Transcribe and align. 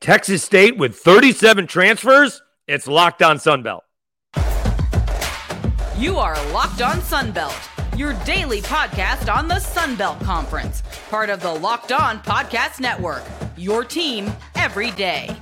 Texas 0.00 0.44
State 0.44 0.76
with 0.76 0.96
37 0.96 1.66
transfers. 1.66 2.40
It's 2.66 2.86
locked 2.86 3.22
on 3.22 3.38
Sunbelt. 3.38 3.80
You 5.96 6.16
are 6.18 6.36
Locked 6.52 6.82
On 6.82 6.98
Sunbelt, 6.98 7.98
your 7.98 8.12
daily 8.24 8.60
podcast 8.60 9.34
on 9.34 9.48
the 9.48 9.56
Sunbelt 9.56 10.22
Conference, 10.22 10.84
part 11.10 11.28
of 11.30 11.40
the 11.40 11.52
Locked 11.52 11.90
On 11.90 12.20
Podcast 12.20 12.78
Network. 12.78 13.24
Your 13.56 13.82
team 13.82 14.30
every 14.54 14.92
day. 14.92 15.36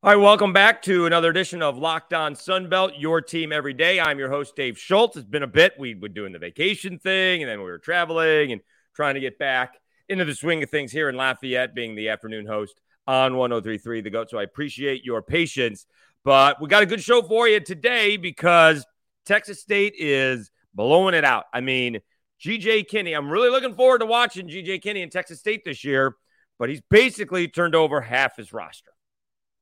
All 0.00 0.12
right, 0.12 0.22
welcome 0.22 0.52
back 0.52 0.80
to 0.82 1.06
another 1.06 1.28
edition 1.28 1.60
of 1.60 1.76
Locked 1.76 2.14
On 2.14 2.34
Sunbelt, 2.36 2.92
your 2.98 3.20
team 3.20 3.50
every 3.50 3.74
day. 3.74 3.98
I'm 3.98 4.20
your 4.20 4.30
host, 4.30 4.54
Dave 4.54 4.78
Schultz. 4.78 5.16
It's 5.16 5.26
been 5.26 5.42
a 5.42 5.48
bit. 5.48 5.72
We 5.76 5.96
were 5.96 6.06
doing 6.06 6.32
the 6.32 6.38
vacation 6.38 7.00
thing, 7.00 7.42
and 7.42 7.50
then 7.50 7.58
we 7.58 7.64
were 7.64 7.80
traveling 7.80 8.52
and 8.52 8.60
trying 8.94 9.14
to 9.14 9.20
get 9.20 9.40
back 9.40 9.74
into 10.08 10.24
the 10.24 10.36
swing 10.36 10.62
of 10.62 10.70
things 10.70 10.92
here 10.92 11.08
in 11.08 11.16
Lafayette, 11.16 11.74
being 11.74 11.96
the 11.96 12.10
afternoon 12.10 12.46
host 12.46 12.80
on 13.08 13.36
1033 13.36 14.02
The 14.02 14.10
GOAT. 14.10 14.30
So 14.30 14.38
I 14.38 14.44
appreciate 14.44 15.04
your 15.04 15.20
patience. 15.20 15.84
But 16.24 16.62
we 16.62 16.68
got 16.68 16.84
a 16.84 16.86
good 16.86 17.02
show 17.02 17.20
for 17.20 17.48
you 17.48 17.58
today 17.58 18.16
because 18.16 18.86
Texas 19.26 19.60
State 19.60 19.94
is 19.98 20.52
blowing 20.72 21.14
it 21.14 21.24
out. 21.24 21.46
I 21.52 21.60
mean, 21.60 21.98
GJ 22.40 22.86
Kinne, 22.88 23.16
I'm 23.16 23.28
really 23.28 23.50
looking 23.50 23.74
forward 23.74 23.98
to 23.98 24.06
watching 24.06 24.46
GJ 24.46 24.80
Kinne 24.80 25.02
in 25.02 25.10
Texas 25.10 25.40
State 25.40 25.64
this 25.64 25.82
year, 25.82 26.14
but 26.56 26.68
he's 26.68 26.82
basically 26.88 27.48
turned 27.48 27.74
over 27.74 28.00
half 28.00 28.36
his 28.36 28.52
roster. 28.52 28.92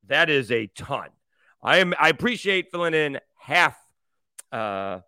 That 0.05 0.29
is 0.29 0.51
a 0.51 0.67
ton. 0.67 1.09
I 1.61 1.77
am 1.77 1.93
I 1.99 2.09
appreciate 2.09 2.71
filling 2.71 2.93
in 2.93 3.19
half 3.39 3.77
uh 4.51 4.99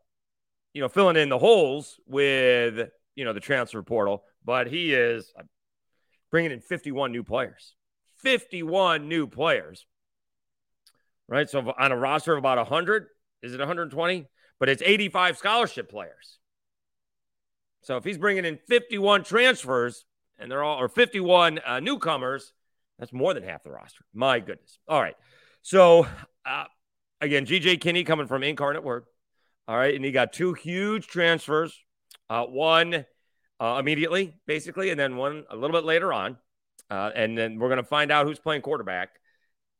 you 0.74 0.82
know 0.82 0.90
filling 0.90 1.16
in 1.16 1.30
the 1.30 1.38
holes 1.38 2.00
with 2.06 2.90
you 3.16 3.26
know 3.26 3.34
the 3.34 3.40
transfer 3.40 3.82
portal, 3.84 4.24
but 4.44 4.68
he 4.68 4.94
is 4.94 5.32
uh, 5.38 5.44
bringing 6.32 6.52
in 6.52 6.62
51 6.62 7.12
new 7.12 7.24
players. 7.24 7.76
51 8.18 9.08
new 9.08 9.28
players. 9.28 9.86
Right? 11.28 11.50
So 11.50 11.74
on 11.78 11.92
a 11.92 11.98
roster 11.98 12.34
of 12.34 12.40
about 12.40 12.58
100, 12.58 13.08
is 13.44 13.54
it 13.54 13.60
120? 13.60 14.28
But 14.60 14.70
it's 14.70 14.82
85 14.84 15.38
scholarship 15.38 15.90
players. 15.90 16.40
So 17.82 17.98
if 17.98 18.04
he's 18.04 18.18
bringing 18.18 18.46
in 18.46 18.58
51 18.68 19.24
transfers 19.24 20.06
and 20.38 20.52
they're 20.52 20.64
all 20.64 20.80
or 20.80 20.90
51 20.90 21.60
uh, 21.66 21.80
newcomers, 21.80 22.54
that's 23.00 23.14
more 23.14 23.34
than 23.34 23.44
half 23.44 23.64
the 23.64 23.72
roster. 23.72 24.04
My 24.14 24.40
goodness. 24.40 24.78
All 24.88 25.02
right. 25.02 25.16
So, 25.62 26.06
uh, 26.46 26.66
again, 27.22 27.46
GJ 27.46 27.80
Kinne 27.80 28.06
coming 28.06 28.28
from 28.28 28.44
Incarnate 28.44 28.84
Word. 28.84 29.06
All 29.68 29.78
right. 29.78 29.96
And 29.96 30.04
he 30.04 30.12
got 30.12 30.34
two 30.34 30.54
huge 30.54 31.08
transfers 31.08 31.74
uh, 32.30 32.46
one 32.46 33.06
uh, 33.60 33.78
immediately, 33.80 34.36
basically, 34.46 34.90
and 34.90 35.00
then 35.00 35.16
one 35.16 35.46
a 35.50 35.56
little 35.56 35.76
bit 35.76 35.86
later 35.86 36.14
on. 36.14 36.38
Uh, 36.90 37.12
and 37.16 37.38
then 37.38 37.60
we're 37.60 37.70
going 37.70 37.78
to 37.78 37.84
find 37.84 38.12
out 38.12 38.26
who's 38.26 38.40
playing 38.40 38.62
quarterback. 38.62 39.10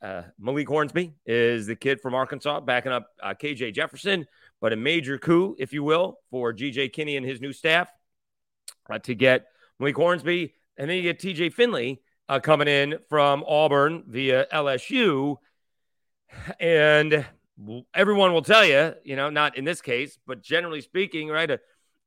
Uh, 0.02 0.24
Malik 0.40 0.68
Hornsby 0.68 1.14
is 1.26 1.68
the 1.68 1.76
kid 1.76 2.00
from 2.02 2.14
Arkansas, 2.14 2.62
backing 2.62 2.92
up 2.92 3.08
uh, 3.22 3.34
KJ 3.34 3.74
Jefferson, 3.74 4.26
but 4.62 4.72
a 4.72 4.76
major 4.76 5.18
coup, 5.18 5.56
if 5.60 5.74
you 5.74 5.84
will, 5.84 6.20
for 6.32 6.54
GJ 6.54 6.94
Kinne 6.94 7.18
and 7.18 7.26
his 7.26 7.42
new 7.42 7.52
staff 7.52 7.90
to 9.04 9.14
get 9.16 9.48
Malik 9.80 9.98
Hornsby. 9.98 10.54
And 10.78 10.90
then 10.90 10.98
you 10.98 11.04
get 11.04 11.20
TJ 11.20 11.54
Finley 11.54 12.02
uh, 12.30 12.40
coming 12.40 12.68
in 12.68 13.00
from 13.10 13.44
Auburn 13.46 14.04
via 14.08 14.46
LSU. 14.54 15.38
And 16.60 17.26
everyone 17.94 18.32
will 18.32 18.44
tell 18.44 18.64
you, 18.64 18.94
you 19.04 19.16
know, 19.16 19.32
not 19.32 19.58
in 19.58 19.66
this 19.66 19.82
case, 19.82 20.18
but 20.28 20.44
generally 20.44 20.82
speaking, 20.82 21.28
right, 21.28 21.50
a, 21.50 21.60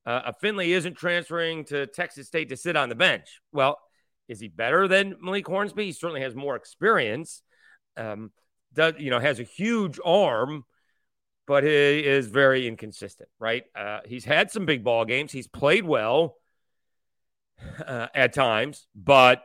a 0.07 0.33
Finley 0.41 0.73
isn't 0.73 0.95
transferring 0.95 1.65
to 1.67 1.87
Texas 1.89 2.29
State 2.29 2.49
to 2.51 2.57
sit 2.57 2.77
on 2.77 2.89
the 2.89 2.95
bench. 2.95 3.41
Well, 3.53 3.79
is 4.29 4.39
he 4.39 4.47
better 4.47 4.87
than 4.87 5.17
Malik 5.21 5.47
Hornsby? 5.47 5.87
He 5.87 5.93
certainly 5.93 6.23
has 6.23 6.35
more 6.35 6.55
experience. 6.55 7.43
Um, 7.97 8.31
does 8.73 8.95
you 8.99 9.11
know 9.11 9.19
has 9.19 9.41
a 9.41 9.43
huge 9.43 10.01
arm, 10.03 10.65
but 11.47 11.65
he 11.65 11.71
is 11.71 12.29
very 12.29 12.67
inconsistent. 12.67 13.29
Right? 13.39 13.65
Uh, 13.75 14.01
he's 14.07 14.25
had 14.25 14.51
some 14.51 14.65
big 14.65 14.85
ball 14.85 15.05
games. 15.05 15.33
He's 15.33 15.49
played 15.49 15.85
well 15.85 16.37
uh, 17.85 18.07
at 18.15 18.33
times, 18.33 18.87
but 18.95 19.43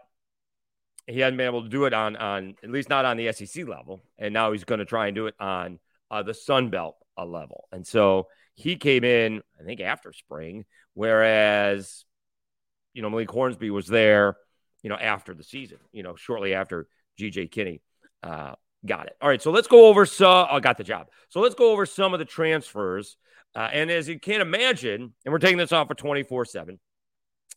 he 1.07 1.21
hasn't 1.21 1.37
been 1.37 1.47
able 1.47 1.63
to 1.63 1.69
do 1.69 1.85
it 1.85 1.93
on 1.93 2.15
on 2.17 2.55
at 2.63 2.69
least 2.69 2.89
not 2.89 3.05
on 3.05 3.17
the 3.17 3.31
SEC 3.31 3.67
level, 3.67 4.03
and 4.17 4.33
now 4.33 4.51
he's 4.51 4.65
going 4.65 4.79
to 4.79 4.85
try 4.85 5.07
and 5.07 5.15
do 5.15 5.27
it 5.27 5.35
on 5.39 5.79
uh, 6.11 6.21
the 6.21 6.33
Sun 6.33 6.69
Belt 6.69 6.97
uh, 7.17 7.25
level. 7.25 7.67
And 7.71 7.87
so 7.87 8.27
he 8.55 8.75
came 8.75 9.03
in, 9.03 9.41
I 9.59 9.63
think, 9.63 9.79
after 9.79 10.11
spring, 10.11 10.65
whereas 10.93 12.05
you 12.93 13.01
know 13.01 13.09
Malik 13.09 13.31
Hornsby 13.31 13.69
was 13.69 13.87
there, 13.87 14.35
you 14.83 14.89
know, 14.89 14.97
after 14.97 15.33
the 15.33 15.43
season, 15.43 15.79
you 15.91 16.03
know, 16.03 16.15
shortly 16.15 16.53
after 16.53 16.87
GJ 17.19 17.51
Kinne 17.51 17.79
uh, 18.23 18.53
got 18.85 19.07
it. 19.07 19.15
All 19.21 19.29
right, 19.29 19.41
so 19.41 19.51
let's 19.51 19.67
go 19.67 19.87
over. 19.87 20.05
So 20.05 20.29
I 20.29 20.57
uh, 20.57 20.59
got 20.59 20.77
the 20.77 20.83
job. 20.83 21.07
So 21.29 21.39
let's 21.39 21.55
go 21.55 21.71
over 21.71 21.85
some 21.85 22.13
of 22.13 22.19
the 22.19 22.25
transfers. 22.25 23.17
Uh, 23.55 23.69
and 23.71 23.89
as 23.89 24.09
you 24.09 24.19
can 24.19 24.41
imagine, 24.41 25.13
and 25.25 25.31
we're 25.31 25.39
taking 25.39 25.57
this 25.57 25.71
off 25.71 25.87
for 25.87 25.95
twenty 25.95 26.23
four 26.23 26.43
seven. 26.43 26.79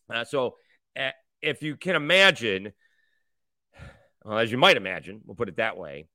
Uh, 0.09 0.23
so 0.23 0.55
uh, 0.97 1.11
if 1.41 1.61
you 1.61 1.75
can 1.75 1.95
imagine 1.95 2.71
as 4.29 4.51
you 4.51 4.57
might 4.57 4.77
imagine, 4.77 5.21
we'll 5.25 5.35
put 5.35 5.49
it 5.49 5.57
that 5.57 5.77
way. 5.77 6.07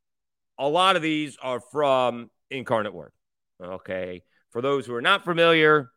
A 0.59 0.69
lot 0.69 0.97
of 0.97 1.03
these 1.03 1.37
are 1.43 1.61
from 1.61 2.31
Incarnate 2.51 2.95
Word. 2.95 3.13
Okay. 3.63 4.23
For 4.51 4.63
those 4.63 4.87
who 4.87 4.95
are 4.95 5.03
not 5.03 5.25
familiar, 5.25 5.91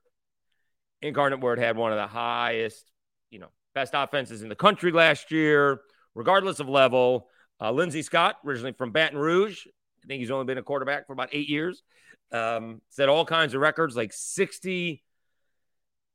Incarnate 1.01 1.39
Word 1.39 1.59
had 1.59 1.77
one 1.77 1.91
of 1.91 1.97
the 1.97 2.07
highest, 2.07 2.91
you 3.29 3.39
know, 3.39 3.49
best 3.73 3.93
offenses 3.95 4.41
in 4.41 4.49
the 4.49 4.55
country 4.55 4.91
last 4.91 5.31
year, 5.31 5.81
regardless 6.15 6.59
of 6.59 6.67
level. 6.67 7.29
Uh, 7.61 7.71
Lindsey 7.71 8.01
Scott, 8.01 8.37
originally 8.45 8.73
from 8.73 8.91
Baton 8.91 9.17
Rouge, 9.17 9.65
I 10.03 10.07
think 10.07 10.19
he's 10.19 10.31
only 10.31 10.45
been 10.45 10.57
a 10.57 10.63
quarterback 10.63 11.07
for 11.07 11.13
about 11.13 11.29
eight 11.31 11.49
years. 11.49 11.83
Um, 12.31 12.81
set 12.89 13.09
all 13.09 13.25
kinds 13.25 13.53
of 13.53 13.61
records, 13.61 13.95
like 13.95 14.13
60 14.13 15.03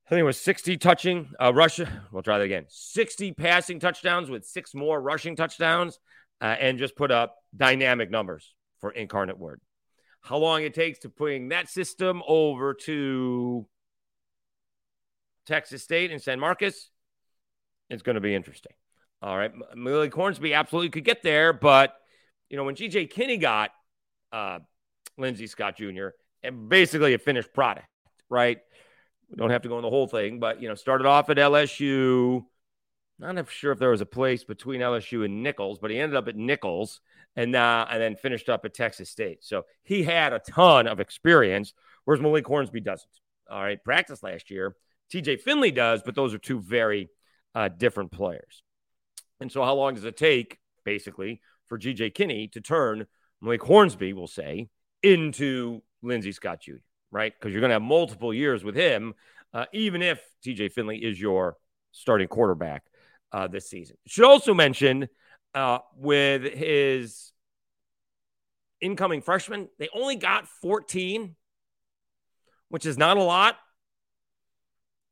I 0.06 0.10
think 0.10 0.20
it 0.20 0.24
was 0.24 0.40
60 0.40 0.76
touching, 0.76 1.30
uh, 1.40 1.52
rushing. 1.54 1.88
We'll 2.12 2.22
try 2.22 2.38
that 2.38 2.44
again. 2.44 2.66
60 2.68 3.32
passing 3.32 3.80
touchdowns 3.80 4.28
with 4.28 4.44
six 4.44 4.74
more 4.74 5.00
rushing 5.00 5.34
touchdowns, 5.34 5.98
uh, 6.40 6.56
and 6.60 6.78
just 6.78 6.94
put 6.94 7.10
up 7.10 7.36
dynamic 7.56 8.10
numbers 8.10 8.54
for 8.80 8.90
Incarnate 8.90 9.38
Word. 9.38 9.60
How 10.20 10.36
long 10.36 10.62
it 10.62 10.74
takes 10.74 11.00
to 11.00 11.08
bring 11.08 11.48
that 11.48 11.70
system 11.70 12.22
over 12.26 12.74
to 12.74 13.66
Texas 15.46 15.82
State 15.82 16.10
and 16.10 16.20
San 16.20 16.40
Marcos, 16.40 16.90
it's 17.90 18.02
going 18.02 18.14
to 18.14 18.20
be 18.20 18.34
interesting. 18.34 18.72
All 19.22 19.36
right. 19.36 19.52
Malik 19.74 20.12
Hornsby 20.14 20.54
absolutely 20.54 20.90
could 20.90 21.04
get 21.04 21.22
there, 21.22 21.52
but, 21.52 21.94
you 22.50 22.56
know, 22.56 22.64
when 22.64 22.74
GJ 22.74 23.10
Kinne 23.10 23.40
got 23.40 23.70
uh, 24.32 24.58
Lindsey 25.16 25.46
Scott 25.46 25.76
Jr., 25.76 26.08
and 26.42 26.68
basically 26.68 27.14
a 27.14 27.18
finished 27.18 27.54
product, 27.54 27.86
right? 28.28 28.58
We 29.30 29.36
don't 29.36 29.50
have 29.50 29.62
to 29.62 29.68
go 29.68 29.76
in 29.76 29.82
the 29.82 29.90
whole 29.90 30.06
thing, 30.06 30.38
but 30.38 30.60
you 30.60 30.68
know, 30.68 30.74
started 30.74 31.06
off 31.06 31.30
at 31.30 31.36
LSU. 31.36 32.44
Not 33.18 33.48
sure 33.48 33.72
if 33.72 33.78
there 33.78 33.90
was 33.90 34.00
a 34.00 34.06
place 34.06 34.44
between 34.44 34.80
LSU 34.80 35.24
and 35.24 35.42
Nicholls, 35.42 35.78
but 35.78 35.90
he 35.90 35.98
ended 35.98 36.16
up 36.16 36.28
at 36.28 36.36
Nicholls 36.36 37.00
and 37.36 37.54
uh, 37.54 37.86
and 37.90 38.00
then 38.00 38.16
finished 38.16 38.48
up 38.48 38.64
at 38.64 38.74
Texas 38.74 39.10
State. 39.10 39.44
So 39.44 39.64
he 39.82 40.02
had 40.02 40.32
a 40.32 40.40
ton 40.40 40.86
of 40.86 41.00
experience, 41.00 41.72
whereas 42.04 42.22
Malik 42.22 42.46
Hornsby 42.46 42.80
doesn't. 42.80 43.08
All 43.50 43.62
right, 43.62 43.82
practice 43.82 44.22
last 44.22 44.50
year. 44.50 44.76
TJ 45.12 45.40
Finley 45.40 45.70
does, 45.70 46.02
but 46.02 46.14
those 46.14 46.34
are 46.34 46.38
two 46.38 46.60
very 46.60 47.08
uh, 47.54 47.68
different 47.68 48.10
players. 48.10 48.62
And 49.40 49.50
so, 49.50 49.62
how 49.62 49.74
long 49.74 49.94
does 49.94 50.04
it 50.04 50.16
take, 50.16 50.58
basically, 50.84 51.40
for 51.66 51.78
GJ 51.78 52.14
Kinne 52.14 52.50
to 52.52 52.60
turn 52.60 53.06
Malik 53.40 53.62
Hornsby, 53.62 54.12
we'll 54.12 54.26
say, 54.26 54.68
into 55.02 55.82
Lindsey 56.02 56.32
Scott 56.32 56.62
Jr.? 56.62 56.76
Right? 57.14 57.32
Because 57.32 57.52
you're 57.52 57.60
going 57.60 57.70
to 57.70 57.74
have 57.74 57.82
multiple 57.82 58.34
years 58.34 58.64
with 58.64 58.74
him, 58.74 59.14
uh, 59.54 59.66
even 59.72 60.02
if 60.02 60.20
TJ 60.44 60.72
Finley 60.72 60.98
is 60.98 61.18
your 61.18 61.56
starting 61.92 62.26
quarterback 62.26 62.82
uh, 63.32 63.46
this 63.46 63.70
season. 63.70 63.96
Should 64.06 64.24
also 64.24 64.52
mention 64.52 65.08
uh, 65.54 65.78
with 65.96 66.42
his 66.42 67.32
incoming 68.80 69.22
freshman, 69.22 69.68
they 69.78 69.88
only 69.94 70.16
got 70.16 70.48
14, 70.60 71.36
which 72.68 72.84
is 72.84 72.98
not 72.98 73.16
a 73.16 73.22
lot. 73.22 73.56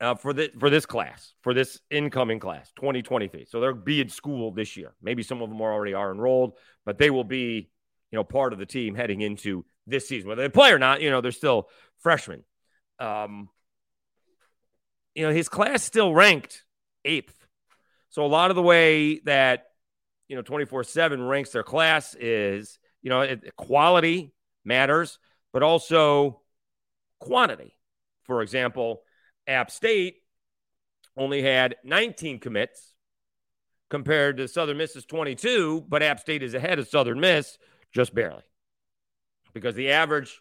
Uh, 0.01 0.17
for 0.17 0.33
the 0.33 0.51
for 0.59 0.69
this 0.69 0.85
class, 0.85 1.33
for 1.43 1.55
this 1.55 1.79
incoming 1.89 2.41
class, 2.41 2.73
2023. 2.75 3.45
So 3.45 3.61
they'll 3.61 3.73
be 3.73 4.01
in 4.01 4.09
school 4.09 4.51
this 4.51 4.77
year. 4.77 4.95
Maybe 5.01 5.23
some 5.23 5.41
of 5.41 5.49
them 5.49 5.61
are 5.61 5.73
already 5.73 5.95
are 5.95 6.11
enrolled, 6.11 6.55
but 6.85 6.99
they 6.99 7.09
will 7.09 7.23
be, 7.23 7.71
you 8.11 8.17
know, 8.17 8.25
part 8.25 8.53
of 8.53 8.59
the 8.59 8.67
team 8.67 8.97
heading 8.97 9.21
into 9.21 9.65
this 9.87 10.09
season. 10.09 10.29
Whether 10.29 10.43
they 10.43 10.49
play 10.49 10.71
or 10.71 10.79
not, 10.79 11.01
you 11.01 11.11
know, 11.11 11.21
they're 11.21 11.33
still 11.33 11.69
freshmen. 11.99 12.45
Um, 12.99 13.49
you 15.15 15.27
know, 15.27 15.33
his 15.33 15.49
class 15.49 15.83
still 15.83 16.15
ranked 16.15 16.65
eighth. 17.05 17.35
So 18.11 18.25
a 18.25 18.29
lot 18.29 18.51
of 18.51 18.57
the 18.57 18.63
way 18.63 19.21
that, 19.21 19.65
you 20.29 20.37
know, 20.37 20.43
24 20.43 20.85
7 20.85 21.23
ranks 21.23 21.51
their 21.51 21.63
class 21.63 22.15
is, 22.15 22.79
you 23.03 23.11
know, 23.11 23.23
it, 23.23 23.57
quality 23.57 24.33
matters, 24.65 25.19
but 25.53 25.63
also 25.63 26.41
quantity. 27.19 27.77
For 28.25 28.43
example, 28.43 29.03
App 29.47 29.71
State 29.71 30.17
only 31.17 31.43
had 31.43 31.77
19 31.85 32.39
commits 32.39 32.95
compared 33.91 34.39
to 34.39 34.49
Southern 34.49 34.79
Miss's 34.79 35.05
22, 35.05 35.85
but 35.89 36.03
App 36.03 36.21
State 36.21 36.43
is 36.43 36.55
ahead 36.55 36.79
of 36.79 36.89
Southern 36.89 37.21
Miss 37.21 37.59
just 37.93 38.15
barely 38.15 38.43
because 39.53 39.75
the 39.75 39.91
average 39.91 40.41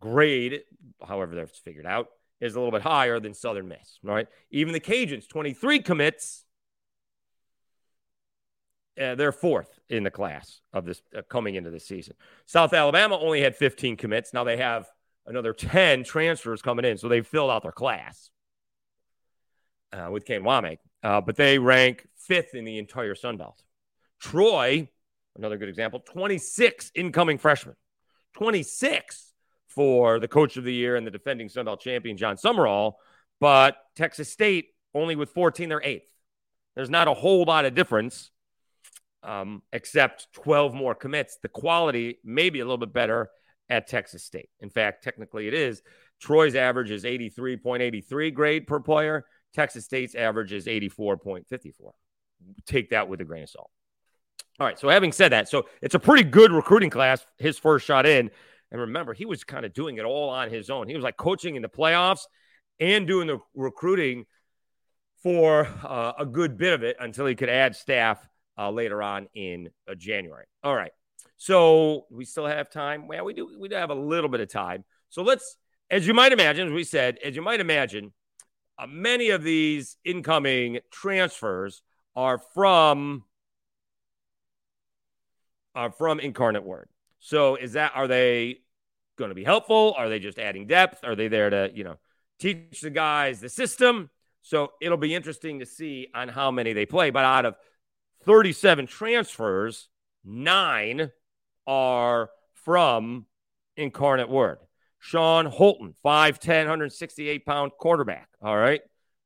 grade, 0.00 0.62
however 1.06 1.34
that's 1.34 1.58
figured 1.58 1.86
out, 1.86 2.08
is 2.40 2.54
a 2.54 2.58
little 2.58 2.72
bit 2.72 2.82
higher 2.82 3.20
than 3.20 3.34
Southern 3.34 3.68
Miss. 3.68 3.98
Right? 4.02 4.26
Even 4.50 4.72
the 4.72 4.80
Cajuns, 4.80 5.28
23 5.28 5.80
commits. 5.80 6.44
Uh, 9.00 9.14
they're 9.14 9.32
fourth 9.32 9.78
in 9.88 10.02
the 10.02 10.10
class 10.10 10.60
of 10.72 10.84
this 10.84 11.00
uh, 11.16 11.22
coming 11.22 11.54
into 11.54 11.70
the 11.70 11.80
season. 11.80 12.14
South 12.44 12.74
Alabama 12.74 13.18
only 13.18 13.40
had 13.40 13.56
15 13.56 13.96
commits. 13.96 14.34
Now 14.34 14.44
they 14.44 14.58
have 14.58 14.86
another 15.26 15.54
10 15.54 16.04
transfers 16.04 16.60
coming 16.60 16.84
in, 16.84 16.98
so 16.98 17.08
they've 17.08 17.26
filled 17.26 17.50
out 17.50 17.62
their 17.62 17.72
class 17.72 18.30
uh, 19.92 20.08
with 20.10 20.24
Kane 20.24 20.42
Wommack. 20.42 20.78
Uh, 21.02 21.20
but 21.20 21.36
they 21.36 21.58
rank 21.58 22.06
fifth 22.16 22.54
in 22.54 22.64
the 22.64 22.78
entire 22.78 23.14
Sun 23.14 23.38
Belt. 23.38 23.62
Troy, 24.20 24.88
another 25.36 25.56
good 25.56 25.68
example, 25.68 26.00
26 26.00 26.92
incoming 26.94 27.38
freshmen. 27.38 27.74
26 28.34 29.32
for 29.68 30.20
the 30.20 30.28
coach 30.28 30.56
of 30.56 30.64
the 30.64 30.72
year 30.72 30.96
and 30.96 31.06
the 31.06 31.10
defending 31.10 31.48
Sun 31.48 31.64
Belt 31.64 31.80
champion, 31.80 32.16
Jon 32.16 32.36
Sumrall. 32.36 32.94
But 33.40 33.76
Texas 33.96 34.30
State, 34.30 34.68
only 34.94 35.16
with 35.16 35.30
14, 35.30 35.68
they're 35.68 35.82
eighth. 35.82 36.12
There's 36.74 36.90
not 36.90 37.08
a 37.08 37.14
whole 37.14 37.44
lot 37.44 37.64
of 37.64 37.74
difference, 37.74 38.30
um, 39.22 39.62
except 39.72 40.32
12 40.32 40.74
more 40.74 40.94
commits. 40.94 41.38
The 41.42 41.48
quality 41.48 42.18
may 42.24 42.50
be 42.50 42.60
a 42.60 42.64
little 42.64 42.78
bit 42.78 42.92
better 42.92 43.30
at 43.68 43.86
Texas 43.86 44.22
State. 44.22 44.50
In 44.60 44.70
fact, 44.70 45.02
technically 45.02 45.48
it 45.48 45.54
is. 45.54 45.82
Troy's 46.20 46.54
average 46.54 46.90
is 46.90 47.04
83.83 47.04 48.32
grade 48.32 48.66
per 48.66 48.80
player. 48.80 49.24
Texas 49.54 49.84
State's 49.84 50.14
average 50.14 50.52
is 50.52 50.66
84.54. 50.66 51.92
Take 52.66 52.90
that 52.90 53.08
with 53.08 53.20
a 53.20 53.24
grain 53.24 53.42
of 53.42 53.50
salt. 53.50 53.70
All 54.60 54.66
right. 54.66 54.78
So, 54.78 54.88
having 54.88 55.12
said 55.12 55.32
that, 55.32 55.48
so 55.48 55.66
it's 55.80 55.94
a 55.94 55.98
pretty 55.98 56.24
good 56.24 56.52
recruiting 56.52 56.90
class, 56.90 57.26
his 57.38 57.58
first 57.58 57.86
shot 57.86 58.06
in. 58.06 58.30
And 58.70 58.80
remember, 58.80 59.12
he 59.12 59.26
was 59.26 59.44
kind 59.44 59.66
of 59.66 59.74
doing 59.74 59.98
it 59.98 60.04
all 60.04 60.30
on 60.30 60.48
his 60.48 60.70
own. 60.70 60.88
He 60.88 60.94
was 60.94 61.04
like 61.04 61.16
coaching 61.16 61.56
in 61.56 61.62
the 61.62 61.68
playoffs 61.68 62.22
and 62.80 63.06
doing 63.06 63.26
the 63.26 63.38
recruiting 63.54 64.24
for 65.22 65.68
uh, 65.84 66.12
a 66.18 66.26
good 66.26 66.56
bit 66.56 66.72
of 66.72 66.82
it 66.82 66.96
until 66.98 67.26
he 67.26 67.34
could 67.34 67.48
add 67.48 67.76
staff 67.76 68.26
uh, 68.58 68.70
later 68.70 69.02
on 69.02 69.28
in 69.34 69.70
uh, 69.88 69.94
January. 69.94 70.46
All 70.64 70.74
right. 70.74 70.92
So 71.36 72.06
we 72.10 72.24
still 72.24 72.46
have 72.46 72.70
time. 72.70 73.08
Well, 73.08 73.24
we 73.24 73.34
do. 73.34 73.56
We 73.58 73.68
do 73.68 73.74
have 73.76 73.90
a 73.90 73.94
little 73.94 74.30
bit 74.30 74.40
of 74.40 74.48
time. 74.48 74.84
So 75.10 75.22
let's, 75.22 75.56
as 75.90 76.06
you 76.06 76.14
might 76.14 76.32
imagine, 76.32 76.68
as 76.68 76.72
we 76.72 76.84
said, 76.84 77.18
as 77.24 77.36
you 77.36 77.42
might 77.42 77.60
imagine, 77.60 78.12
uh, 78.78 78.86
many 78.86 79.30
of 79.30 79.42
these 79.42 79.96
incoming 80.04 80.80
transfers 80.90 81.82
are 82.16 82.38
from 82.54 83.24
are 85.74 85.90
from 85.90 86.20
Incarnate 86.20 86.64
Word. 86.64 86.88
So 87.20 87.56
is 87.56 87.74
that 87.74 87.92
are 87.94 88.08
they 88.08 88.58
going 89.16 89.30
to 89.30 89.34
be 89.34 89.44
helpful? 89.44 89.94
Are 89.96 90.08
they 90.08 90.18
just 90.18 90.38
adding 90.38 90.66
depth? 90.66 91.04
Are 91.04 91.14
they 91.14 91.28
there 91.28 91.50
to 91.50 91.70
you 91.74 91.84
know 91.84 91.96
teach 92.38 92.80
the 92.80 92.90
guys 92.90 93.40
the 93.40 93.48
system? 93.48 94.10
So 94.42 94.72
it'll 94.80 94.98
be 94.98 95.14
interesting 95.14 95.60
to 95.60 95.66
see 95.66 96.08
on 96.14 96.28
how 96.28 96.50
many 96.50 96.72
they 96.72 96.86
play. 96.86 97.10
But 97.10 97.24
out 97.24 97.46
of 97.46 97.54
37 98.24 98.86
transfers, 98.86 99.88
nine 100.24 101.10
are 101.66 102.30
from 102.64 103.26
Incarnate 103.76 104.28
Word. 104.28 104.58
Sean 104.98 105.46
Holton, 105.46 105.94
5'10, 106.04 106.46
168 106.60 107.44
pound 107.44 107.72
quarterback. 107.78 108.28
All 108.40 108.56
right. 108.56 108.80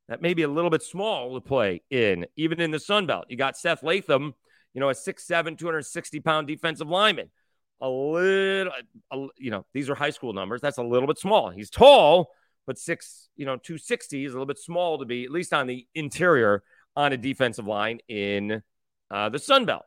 That 0.08 0.22
may 0.22 0.34
be 0.34 0.42
a 0.42 0.48
little 0.48 0.70
bit 0.70 0.82
small 0.82 1.34
to 1.34 1.40
play 1.40 1.82
in, 1.90 2.26
even 2.36 2.60
in 2.60 2.70
the 2.70 2.78
Sun 2.78 3.06
Belt. 3.06 3.26
You 3.28 3.36
got 3.36 3.56
Seth 3.56 3.82
Latham, 3.82 4.34
you 4.76 4.80
know, 4.80 4.90
a 4.90 4.92
6'7, 4.92 5.56
260 5.56 6.20
pound 6.20 6.46
defensive 6.46 6.88
lineman. 6.88 7.30
A 7.80 7.88
little, 7.88 8.72
a, 9.10 9.26
you 9.38 9.50
know, 9.50 9.64
these 9.72 9.88
are 9.88 9.94
high 9.94 10.10
school 10.10 10.34
numbers. 10.34 10.60
That's 10.60 10.76
a 10.76 10.82
little 10.82 11.06
bit 11.06 11.18
small. 11.18 11.48
He's 11.48 11.70
tall, 11.70 12.30
but 12.66 12.78
six, 12.78 13.30
you 13.36 13.46
know, 13.46 13.56
260 13.56 14.26
is 14.26 14.32
a 14.32 14.34
little 14.34 14.46
bit 14.46 14.58
small 14.58 14.98
to 14.98 15.06
be, 15.06 15.24
at 15.24 15.30
least 15.30 15.54
on 15.54 15.66
the 15.66 15.86
interior, 15.94 16.62
on 16.94 17.14
a 17.14 17.16
defensive 17.16 17.66
line 17.66 18.00
in 18.06 18.62
uh, 19.10 19.30
the 19.30 19.38
Sun 19.38 19.64
Belt. 19.64 19.84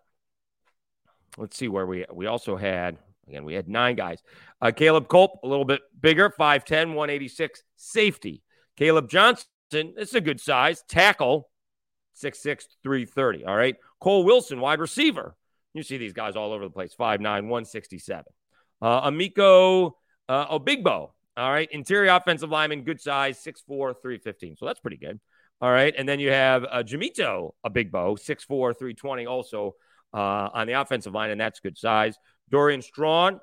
Let's 1.37 1.55
see 1.55 1.67
where 1.67 1.85
we 1.85 2.05
we 2.11 2.25
also 2.25 2.57
had 2.57 2.97
Again, 3.27 3.45
we 3.45 3.53
had 3.53 3.69
nine 3.69 3.95
guys. 3.95 4.23
Uh, 4.59 4.71
Caleb 4.71 5.07
Culp, 5.07 5.43
a 5.43 5.47
little 5.47 5.63
bit 5.63 5.81
bigger, 6.01 6.31
5'10, 6.31 6.95
186, 6.95 7.63
safety. 7.75 8.41
Caleb 8.75 9.07
Johnson, 9.07 9.45
it's 9.71 10.15
a 10.15 10.21
good 10.21 10.41
size, 10.41 10.83
tackle, 10.89 11.47
6'6, 12.21 12.63
330. 12.83 13.45
All 13.45 13.55
right. 13.55 13.75
Cole 13.99 14.23
Wilson, 14.23 14.59
wide 14.59 14.79
receiver. 14.79 15.35
You 15.73 15.83
see 15.83 15.97
these 15.97 16.13
guys 16.13 16.35
all 16.35 16.51
over 16.51 16.63
the 16.63 16.71
place, 16.71 16.95
5'9, 16.99 17.21
167. 17.21 18.23
Uh, 18.81 19.01
Amico 19.03 19.97
uh, 20.27 20.59
Obigbo, 20.59 21.11
all 21.37 21.51
right. 21.51 21.69
Interior 21.71 22.11
offensive 22.11 22.49
lineman, 22.49 22.83
good 22.83 22.99
size, 22.99 23.37
6'4, 23.39 23.95
315. 24.01 24.57
So 24.57 24.65
that's 24.65 24.79
pretty 24.79 24.97
good. 24.97 25.19
All 25.61 25.71
right. 25.71 25.93
And 25.97 26.07
then 26.07 26.19
you 26.19 26.31
have 26.31 26.63
uh, 26.63 26.83
Jamito, 26.83 27.51
a 27.63 27.69
big 27.69 27.91
bow, 27.91 28.15
6'4, 28.15 28.47
320, 28.47 29.25
also 29.25 29.75
uh, 30.13 30.49
on 30.53 30.67
the 30.67 30.73
offensive 30.73 31.13
line, 31.13 31.29
and 31.29 31.39
that's 31.39 31.59
good 31.59 31.77
size. 31.77 32.17
Dorian 32.49 32.81
Strawn, 32.81 33.39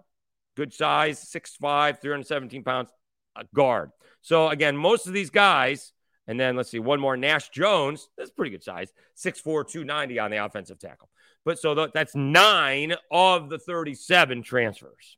good 0.56 0.73
size, 0.73 1.20
6'5, 1.25 2.00
317 2.00 2.64
pounds, 2.64 2.91
a 3.37 3.44
guard. 3.55 3.91
So, 4.23 4.49
again, 4.49 4.76
most 4.76 5.06
of 5.06 5.12
these 5.12 5.31
guys, 5.31 5.93
and 6.26 6.38
then 6.38 6.56
let's 6.56 6.70
see, 6.70 6.78
one 6.78 7.00
more, 7.00 7.17
Nash 7.17 7.50
Jones, 7.50 8.08
that's 8.17 8.31
pretty 8.31 8.50
good 8.50 8.62
size, 8.62 8.93
6'4, 9.17 9.69
290 9.69 10.19
on 10.19 10.31
the 10.31 10.44
offensive 10.44 10.78
tackle. 10.78 11.08
But 11.44 11.58
so 11.58 11.88
that's 11.94 12.14
nine 12.14 12.94
of 13.11 13.49
the 13.49 13.58
37 13.58 14.43
transfers. 14.43 15.17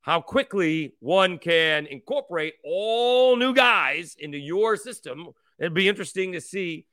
How 0.00 0.20
quickly 0.20 0.94
one 1.00 1.38
can 1.38 1.86
incorporate 1.86 2.54
all 2.64 3.36
new 3.36 3.54
guys 3.54 4.16
into 4.18 4.38
your 4.38 4.76
system. 4.76 5.28
It'd 5.58 5.74
be 5.74 5.88
interesting 5.88 6.32
to 6.32 6.40
see 6.40 6.86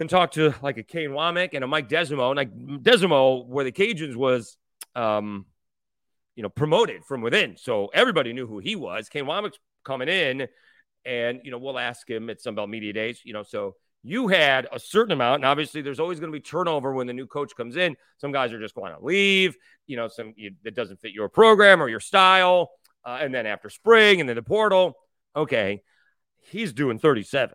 and 0.00 0.10
talk 0.10 0.32
to 0.32 0.54
like 0.62 0.78
a 0.78 0.82
Kane 0.82 1.10
Wommack 1.10 1.50
and 1.54 1.64
a 1.64 1.66
Mike 1.66 1.88
Desormeaux. 1.88 2.30
And 2.30 2.36
like 2.36 2.82
Desormeaux, 2.82 3.46
where 3.46 3.64
the 3.64 3.72
Cajuns 3.72 4.16
was, 4.16 4.56
um, 4.94 5.46
you 6.36 6.42
know, 6.42 6.48
promoted 6.48 7.04
from 7.04 7.20
within. 7.20 7.56
So 7.56 7.88
everybody 7.92 8.32
knew 8.32 8.46
who 8.46 8.58
he 8.58 8.76
was. 8.76 9.08
Kane 9.08 9.24
Wommack's 9.24 9.58
coming 9.84 10.08
in, 10.08 10.48
and, 11.08 11.40
you 11.42 11.50
know, 11.50 11.56
we'll 11.56 11.78
ask 11.78 12.08
him 12.08 12.28
at 12.28 12.40
some 12.40 12.54
Sunbelt 12.54 12.68
Media 12.68 12.92
Days, 12.92 13.22
you 13.24 13.32
know, 13.32 13.42
so 13.42 13.76
you 14.02 14.28
had 14.28 14.68
a 14.70 14.78
certain 14.78 15.12
amount, 15.12 15.36
and 15.36 15.44
obviously 15.46 15.80
there's 15.80 15.98
always 15.98 16.20
going 16.20 16.30
to 16.30 16.36
be 16.36 16.42
turnover 16.42 16.92
when 16.92 17.06
the 17.06 17.14
new 17.14 17.26
coach 17.26 17.56
comes 17.56 17.76
in. 17.76 17.96
Some 18.18 18.30
guys 18.30 18.52
are 18.52 18.60
just 18.60 18.74
going 18.74 18.94
to 18.94 19.02
leave, 19.02 19.56
you 19.86 19.96
know, 19.96 20.06
some 20.08 20.34
that 20.64 20.74
doesn't 20.74 21.00
fit 21.00 21.12
your 21.12 21.28
program 21.28 21.82
or 21.82 21.88
your 21.88 21.98
style. 21.98 22.70
Uh, 23.04 23.18
and 23.22 23.34
then 23.34 23.46
after 23.46 23.70
spring 23.70 24.20
and 24.20 24.28
then 24.28 24.36
the 24.36 24.42
portal, 24.42 24.96
okay, 25.34 25.82
he's 26.42 26.72
doing 26.74 26.98
37. 26.98 27.54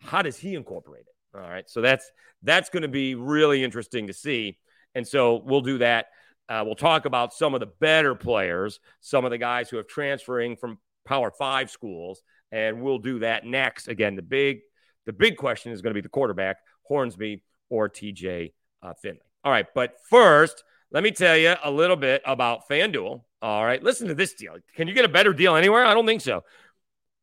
How 0.00 0.22
does 0.22 0.36
he 0.36 0.54
incorporate 0.54 1.06
it? 1.06 1.36
All 1.36 1.48
right. 1.48 1.68
So 1.68 1.80
that's 1.80 2.10
that's 2.42 2.70
going 2.70 2.82
to 2.82 2.88
be 2.88 3.14
really 3.14 3.64
interesting 3.64 4.06
to 4.06 4.12
see. 4.12 4.58
And 4.94 5.06
so 5.06 5.42
we'll 5.44 5.62
do 5.62 5.78
that. 5.78 6.06
Uh, 6.48 6.62
we'll 6.64 6.74
talk 6.74 7.04
about 7.04 7.32
some 7.32 7.54
of 7.54 7.60
the 7.60 7.70
better 7.80 8.14
players, 8.14 8.80
some 9.00 9.24
of 9.24 9.30
the 9.30 9.38
guys 9.38 9.70
who 9.70 9.78
have 9.78 9.86
transferring 9.86 10.56
from 10.56 10.78
Power 11.04 11.30
Five 11.30 11.70
schools, 11.70 12.22
and 12.52 12.82
we'll 12.82 12.98
do 12.98 13.20
that 13.20 13.44
next. 13.44 13.88
Again, 13.88 14.14
the 14.14 14.22
big 14.22 14.60
the 15.06 15.12
big 15.12 15.36
question 15.36 15.72
is 15.72 15.82
going 15.82 15.90
to 15.90 15.98
be 15.98 16.02
the 16.02 16.08
quarterback, 16.08 16.58
Hornsby 16.84 17.42
or 17.70 17.88
TJ 17.88 18.52
uh, 18.82 18.92
Finley. 19.02 19.18
All 19.42 19.50
right, 19.50 19.66
but 19.74 19.94
first, 20.08 20.62
let 20.92 21.02
me 21.02 21.10
tell 21.10 21.36
you 21.36 21.54
a 21.64 21.70
little 21.70 21.96
bit 21.96 22.22
about 22.24 22.68
FanDuel. 22.68 23.22
All 23.40 23.64
right, 23.64 23.82
listen 23.82 24.06
to 24.08 24.14
this 24.14 24.34
deal. 24.34 24.54
Can 24.76 24.86
you 24.86 24.94
get 24.94 25.04
a 25.04 25.08
better 25.08 25.32
deal 25.32 25.56
anywhere? 25.56 25.84
I 25.84 25.94
don't 25.94 26.06
think 26.06 26.20
so. 26.20 26.42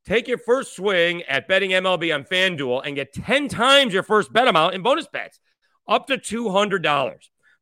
Take 0.06 0.28
your 0.28 0.40
first 0.40 0.76
swing 0.76 1.24
at 1.24 1.48
betting 1.48 1.72
MLB 1.72 2.14
on 2.14 2.24
FanDuel 2.24 2.82
and 2.84 2.96
get 2.96 3.14
10 3.14 3.48
times 3.48 3.94
your 3.94 4.04
first 4.04 4.34
bet 4.34 4.48
amount 4.48 4.74
in 4.74 4.82
bonus 4.82 5.08
bets, 5.08 5.40
up 5.88 6.08
to 6.08 6.18
$200. 6.18 7.16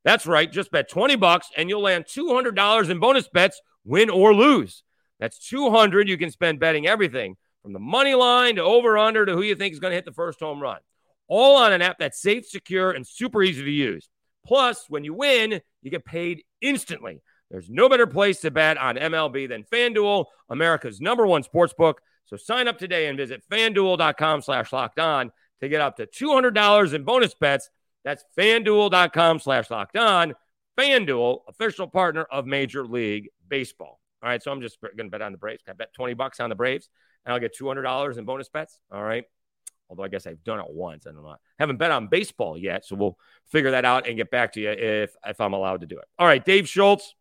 That's 0.03 0.25
right, 0.25 0.51
just 0.51 0.71
bet 0.71 0.89
20 0.89 1.17
bucks 1.17 1.49
and 1.57 1.69
you'll 1.69 1.81
land 1.81 2.05
$200 2.05 2.89
in 2.89 2.99
bonus 2.99 3.27
bets, 3.27 3.61
win 3.83 4.09
or 4.09 4.33
lose. 4.33 4.83
That's 5.19 5.37
200 5.49 6.07
you 6.07 6.17
can 6.17 6.31
spend 6.31 6.59
betting 6.59 6.87
everything 6.87 7.35
from 7.63 7.73
the 7.73 7.79
money 7.79 8.15
line 8.15 8.55
to 8.55 8.63
over 8.63 8.97
under 8.97 9.25
to 9.25 9.33
who 9.33 9.41
you 9.41 9.55
think 9.55 9.73
is 9.73 9.79
going 9.79 9.91
to 9.91 9.95
hit 9.95 10.05
the 10.05 10.11
first 10.11 10.39
home 10.39 10.61
run. 10.61 10.79
All 11.27 11.57
on 11.57 11.73
an 11.73 11.81
app 11.81 11.99
that's 11.99 12.21
safe, 12.21 12.47
secure, 12.47 12.91
and 12.91 13.05
super 13.05 13.43
easy 13.43 13.63
to 13.63 13.71
use. 13.71 14.09
Plus, 14.45 14.85
when 14.87 15.03
you 15.03 15.13
win, 15.13 15.59
you 15.81 15.91
get 15.91 16.05
paid 16.05 16.43
instantly. 16.61 17.21
There's 17.51 17.69
no 17.69 17.89
better 17.89 18.07
place 18.07 18.41
to 18.41 18.51
bet 18.51 18.77
on 18.77 18.95
MLB 18.95 19.49
than 19.49 19.63
FanDuel, 19.63 20.25
America's 20.49 21.01
number 21.01 21.25
one 21.25 21.43
sports 21.43 21.73
book. 21.77 22.01
So 22.25 22.37
sign 22.37 22.67
up 22.67 22.77
today 22.77 23.07
and 23.07 23.17
visit 23.17 23.43
fanduel.com 23.51 24.41
slash 24.41 24.71
locked 24.73 24.99
on 24.99 25.31
to 25.61 25.69
get 25.69 25.81
up 25.81 25.97
to 25.97 26.05
$200 26.05 26.93
in 26.93 27.03
bonus 27.03 27.33
bets. 27.35 27.69
That's 28.03 28.23
fanduel.com 28.37 29.39
slash 29.39 29.69
locked 29.69 29.97
on. 29.97 30.33
FanDuel, 30.77 31.39
official 31.47 31.87
partner 31.87 32.23
of 32.23 32.45
Major 32.45 32.85
League 32.85 33.29
Baseball. 33.47 33.99
All 34.21 34.29
right. 34.29 34.41
So 34.43 34.51
I'm 34.51 34.61
just 34.61 34.79
going 34.81 34.97
to 34.97 35.09
bet 35.09 35.21
on 35.21 35.31
the 35.31 35.37
Braves. 35.37 35.63
I 35.67 35.73
bet 35.73 35.93
20 35.93 36.13
bucks 36.13 36.39
on 36.39 36.49
the 36.49 36.55
Braves 36.55 36.89
and 37.25 37.33
I'll 37.33 37.39
get 37.39 37.57
$200 37.57 38.17
in 38.17 38.25
bonus 38.25 38.49
bets. 38.49 38.79
All 38.91 39.03
right. 39.03 39.25
Although 39.89 40.03
I 40.03 40.09
guess 40.09 40.27
I've 40.27 40.43
done 40.43 40.59
it 40.59 40.65
once. 40.69 41.07
I 41.07 41.11
don't 41.11 41.23
haven't 41.59 41.77
bet 41.77 41.91
on 41.91 42.07
baseball 42.07 42.57
yet. 42.57 42.85
So 42.85 42.95
we'll 42.95 43.17
figure 43.51 43.71
that 43.71 43.85
out 43.85 44.07
and 44.07 44.17
get 44.17 44.29
back 44.29 44.53
to 44.53 44.61
you 44.61 44.69
if, 44.69 45.15
if 45.25 45.39
I'm 45.39 45.53
allowed 45.53 45.81
to 45.81 45.87
do 45.87 45.97
it. 45.97 46.05
All 46.19 46.27
right. 46.27 46.43
Dave 46.43 46.67
Schultz 46.67 47.15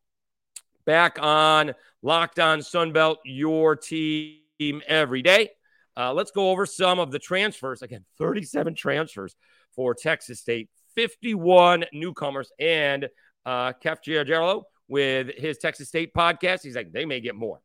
back 0.84 1.18
on 1.20 1.74
Locked 2.02 2.38
On 2.38 2.60
Sunbelt, 2.60 3.16
your 3.24 3.76
team 3.76 4.82
every 4.86 5.22
day. 5.22 5.50
Uh, 5.96 6.12
let's 6.12 6.30
go 6.30 6.50
over 6.50 6.66
some 6.66 6.98
of 6.98 7.10
the 7.10 7.18
transfers. 7.18 7.82
Again, 7.82 8.04
37 8.18 8.74
transfers 8.74 9.34
for 9.74 9.94
Texas 9.94 10.40
State, 10.40 10.68
51 10.94 11.84
newcomers, 11.92 12.50
and 12.58 13.08
uh, 13.44 13.72
Kef 13.82 14.62
with 14.88 15.30
his 15.36 15.58
Texas 15.58 15.88
State 15.88 16.12
podcast. 16.14 16.62
He's 16.62 16.76
like, 16.76 16.92
they 16.92 17.04
may 17.04 17.20
get 17.20 17.34
more. 17.34 17.60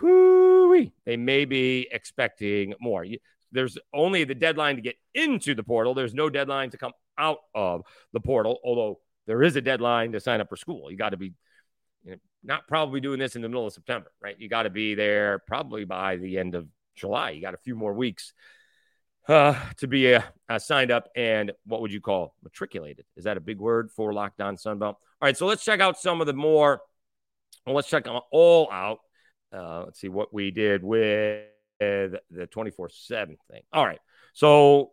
Whoo-wee. 0.00 0.92
They 1.04 1.16
may 1.16 1.44
be 1.44 1.88
expecting 1.90 2.74
more. 2.80 3.04
There's 3.52 3.78
only 3.92 4.24
the 4.24 4.34
deadline 4.34 4.76
to 4.76 4.82
get 4.82 4.96
into 5.14 5.54
the 5.54 5.62
portal. 5.62 5.94
There's 5.94 6.14
no 6.14 6.30
deadline 6.30 6.70
to 6.70 6.78
come 6.78 6.92
out 7.18 7.38
of 7.54 7.82
the 8.12 8.20
portal, 8.20 8.58
although 8.64 9.00
there 9.26 9.42
is 9.42 9.56
a 9.56 9.60
deadline 9.60 10.12
to 10.12 10.20
sign 10.20 10.40
up 10.40 10.48
for 10.48 10.56
school. 10.56 10.90
You 10.90 10.96
got 10.96 11.10
to 11.10 11.16
be 11.16 11.34
you 12.04 12.12
know, 12.12 12.16
not 12.42 12.66
probably 12.68 13.00
doing 13.00 13.18
this 13.18 13.36
in 13.36 13.42
the 13.42 13.48
middle 13.48 13.66
of 13.66 13.72
September, 13.72 14.10
right? 14.22 14.36
You 14.38 14.48
got 14.48 14.62
to 14.62 14.70
be 14.70 14.94
there 14.94 15.40
probably 15.46 15.84
by 15.84 16.16
the 16.16 16.38
end 16.38 16.54
of 16.54 16.66
July. 16.94 17.30
You 17.30 17.40
got 17.40 17.54
a 17.54 17.58
few 17.58 17.74
more 17.74 17.92
weeks 17.92 18.32
uh, 19.28 19.54
to 19.76 19.86
be 19.86 20.14
uh, 20.14 20.22
uh, 20.48 20.58
signed 20.58 20.90
up 20.90 21.08
and 21.14 21.52
what 21.66 21.80
would 21.80 21.92
you 21.92 22.00
call 22.00 22.34
matriculated? 22.42 23.04
Is 23.16 23.24
that 23.24 23.36
a 23.36 23.40
big 23.40 23.58
word 23.58 23.90
for 23.90 24.12
Locked 24.12 24.40
On 24.40 24.56
Sunbelt? 24.56 24.82
All 24.82 24.98
right, 25.22 25.36
so 25.36 25.46
let's 25.46 25.64
check 25.64 25.80
out 25.80 25.98
some 25.98 26.20
of 26.20 26.26
the 26.26 26.32
more. 26.32 26.80
Well, 27.66 27.76
let's 27.76 27.88
check 27.88 28.04
them 28.04 28.20
all 28.32 28.70
out. 28.72 29.00
Uh, 29.52 29.84
let's 29.84 30.00
see 30.00 30.08
what 30.08 30.32
we 30.32 30.50
did 30.50 30.82
with 30.82 31.44
the 31.78 32.48
24 32.50 32.90
7 32.90 33.36
thing. 33.50 33.62
All 33.72 33.84
right, 33.84 34.00
so 34.32 34.92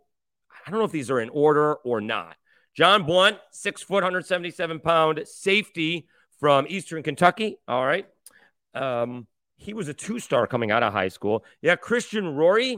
I 0.66 0.72
don't 0.72 0.80
know 0.80 0.86
if 0.86 0.92
these 0.92 1.12
are 1.12 1.20
in 1.20 1.30
order 1.30 1.76
or 1.76 2.02
not. 2.02 2.36
John 2.76 3.04
Blunt, 3.04 3.38
six 3.52 3.82
foot, 3.82 4.04
177 4.04 4.80
pound 4.80 5.22
safety 5.26 6.08
from 6.40 6.68
Eastern 6.70 7.02
Kentucky. 7.02 7.58
All 7.68 7.86
right. 7.86 8.06
Um, 8.76 9.26
he 9.56 9.74
was 9.74 9.88
a 9.88 9.94
two 9.94 10.20
star 10.20 10.46
coming 10.46 10.70
out 10.70 10.84
of 10.84 10.94
high 10.94 11.08
school. 11.08 11.44
Yeah, 11.62 11.76
Christian 11.76 12.36
Rory, 12.36 12.78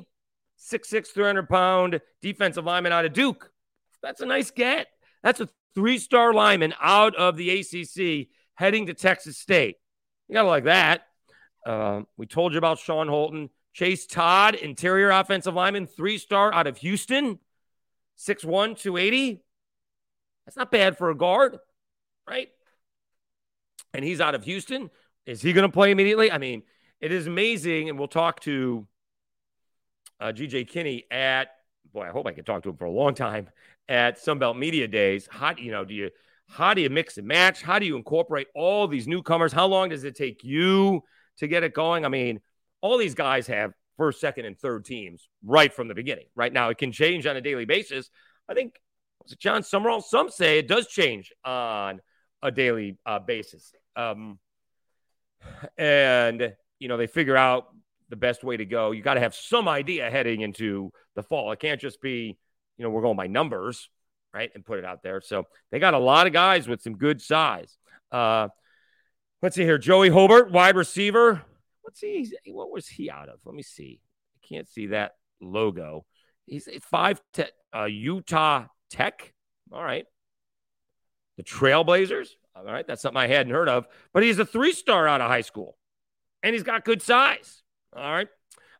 6'6, 0.58 1.08
300 1.08 1.50
pound 1.50 2.02
defensive 2.22 2.66
lineman 2.66 2.94
out 2.94 3.06
of 3.06 3.14
Duke. 3.14 3.52
That's 4.02 4.22
a 4.22 4.26
nice 4.26 4.52
get. 4.52 4.88
That's 5.22 5.42
a 5.42 5.50
three 5.76 5.98
star 5.98 6.34
lineman 6.34 6.74
out 6.82 7.16
of 7.16 7.36
the 7.36 7.50
ACC 7.60 8.30
heading 8.56 8.86
to 8.86 8.94
Texas 8.94 9.38
State. 9.38 9.76
You 10.28 10.36
got 10.36 10.44
to 10.44 10.48
like 10.48 10.64
that. 10.66 11.02
Uh, 11.66 12.02
we 12.18 12.26
told 12.26 12.54
you 12.54 12.58
about 12.58 12.80
Sean 12.80 13.08
Holton. 13.08 13.50
Chase 13.74 14.06
Todd, 14.06 14.56
interior 14.56 15.12
offensive 15.12 15.54
lineman, 15.54 15.88
three 15.88 16.18
star 16.18 16.54
out 16.54 16.68
of 16.68 16.78
Houston, 16.80 17.40
6'1, 18.18 18.78
280. 18.78 19.42
That's 20.46 20.58
not 20.58 20.72
bad 20.72 20.98
for 20.98 21.12
a 21.12 21.16
guard, 21.16 21.58
right? 22.28 22.50
And 23.94 24.04
he's 24.04 24.20
out 24.20 24.36
of 24.36 24.44
Houston. 24.44 24.90
Is 25.26 25.42
he 25.42 25.54
going 25.54 25.68
to 25.68 25.72
play 25.72 25.92
immediately? 25.92 26.32
I 26.32 26.40
mean, 26.40 26.64
it 27.00 27.12
is 27.12 27.28
amazing. 27.28 27.90
And 27.90 28.00
we'll 28.00 28.08
talk 28.08 28.40
to 28.42 28.88
uh, 30.20 30.34
GJ 30.34 30.68
Kinne 30.70 31.04
at 31.12 31.50
boy, 31.94 32.08
I 32.08 32.10
hope 32.10 32.28
I 32.28 32.34
can 32.34 32.44
talk 32.44 32.64
to 32.64 32.70
him 32.70 32.78
for 32.78 32.86
a 32.86 32.92
long 32.92 33.14
time 33.14 33.50
at 33.88 34.18
Sunbelt 34.18 34.58
Media 34.58 34.88
Days. 34.88 35.28
How 35.30 35.56
you 35.58 35.72
know 35.72 35.86
do 35.86 35.94
you 35.94 36.10
how 36.48 36.74
do 36.74 36.82
you 36.82 36.90
mix 36.90 37.18
and 37.18 37.28
match? 37.28 37.62
How 37.62 37.80
do 37.80 37.86
you 37.86 37.96
incorporate 37.96 38.48
all 38.56 38.88
these 38.88 39.08
newcomers? 39.08 39.54
How 39.54 39.68
long 39.68 39.90
does 39.90 40.04
it 40.04 40.16
take 40.16 40.44
you 40.44 41.04
to 41.40 41.48
get 41.48 41.64
it 41.64 41.74
going? 41.74 42.06
I 42.06 42.10
mean, 42.10 42.40
all 42.82 42.98
these 42.98 43.16
guys 43.16 43.48
have 43.48 43.74
first, 43.98 44.22
second, 44.22 44.46
and 44.46 44.58
third 44.58 44.86
teams 44.86 45.28
right 45.44 45.74
from 45.74 45.88
the 45.88 45.96
beginning. 45.96 46.26
Right 46.36 46.54
now, 46.54 46.70
it 46.70 46.78
can 46.78 46.92
change 46.92 47.26
on 47.26 47.36
a 47.36 47.42
daily 47.42 47.66
basis. 47.66 48.10
I 48.48 48.54
think 48.54 48.80
Jon 49.38 49.62
Sumrall? 49.62 50.04
Some 50.04 50.30
say 50.30 50.60
it 50.60 50.68
does 50.68 50.88
change 50.88 51.32
on 51.44 52.02
a 52.42 52.52
daily 52.52 52.98
uh, 53.06 53.20
basis. 53.20 53.74
Um, 53.96 54.40
and 55.78 56.54
you 56.80 56.88
know 56.88 56.98
they 56.98 57.08
figure 57.08 57.38
out 57.38 57.68
the 58.10 58.16
best 58.16 58.44
way 58.44 58.58
to 58.58 58.66
go. 58.66 58.92
You 58.92 59.02
got 59.02 59.16
to 59.16 59.20
have 59.20 59.36
some 59.36 59.68
idea 59.68 60.10
heading 60.10 60.42
into 60.42 60.92
the 61.16 61.24
fall. 61.24 61.52
It 61.52 61.60
can't 61.60 61.80
just 61.80 62.02
be, 62.02 62.38
you 62.78 62.84
know, 62.84 62.90
we're 62.90 63.04
going 63.04 63.18
by 63.18 63.28
numbers, 63.28 63.90
right? 64.34 64.50
And 64.56 64.66
put 64.66 64.80
it 64.80 64.86
out 64.86 65.04
there. 65.04 65.22
So 65.22 65.44
they 65.72 65.78
got 65.80 65.94
a 65.94 66.00
lot 66.00 66.26
of 66.26 66.34
guys 66.34 66.68
with 66.68 66.82
some 66.82 66.98
good 66.98 67.22
size. 67.22 67.78
Uh, 68.12 68.48
let's 69.42 69.56
see 69.56 69.64
here. 69.64 69.78
Joey 69.78 70.10
Hobert, 70.10 70.52
wide 70.52 70.76
receiver. 70.76 71.42
Let's 71.84 72.00
see. 72.00 72.30
What 72.48 72.72
was 72.72 72.88
he 72.88 73.10
out 73.10 73.30
of? 73.30 73.40
Let 73.46 73.56
me 73.56 73.64
see. 73.64 74.02
I 74.36 74.48
can't 74.48 74.68
see 74.68 74.88
that 74.88 75.14
logo. 75.42 76.06
He's 76.46 76.68
five 76.84 77.22
te- 77.34 77.46
uh, 77.76 77.86
Utah 77.86 78.66
Tech. 78.90 79.34
All 79.72 79.84
right. 79.84 80.06
The 81.38 81.44
Trailblazers. 81.44 82.30
All 82.56 82.66
right. 82.66 82.86
That's 82.86 83.02
something 83.02 83.22
I 83.22 83.28
hadn't 83.28 83.54
heard 83.54 83.70
of, 83.70 83.88
but 84.14 84.24
he's 84.24 84.40
a 84.40 84.46
three 84.46 84.74
star 84.74 85.08
out 85.08 85.22
of 85.22 85.30
high 85.30 85.42
school 85.42 85.78
and 86.44 86.54
he's 86.54 86.64
got 86.64 86.86
good 86.86 87.02
size. 87.02 87.64
All 87.96 88.12
right. 88.12 88.28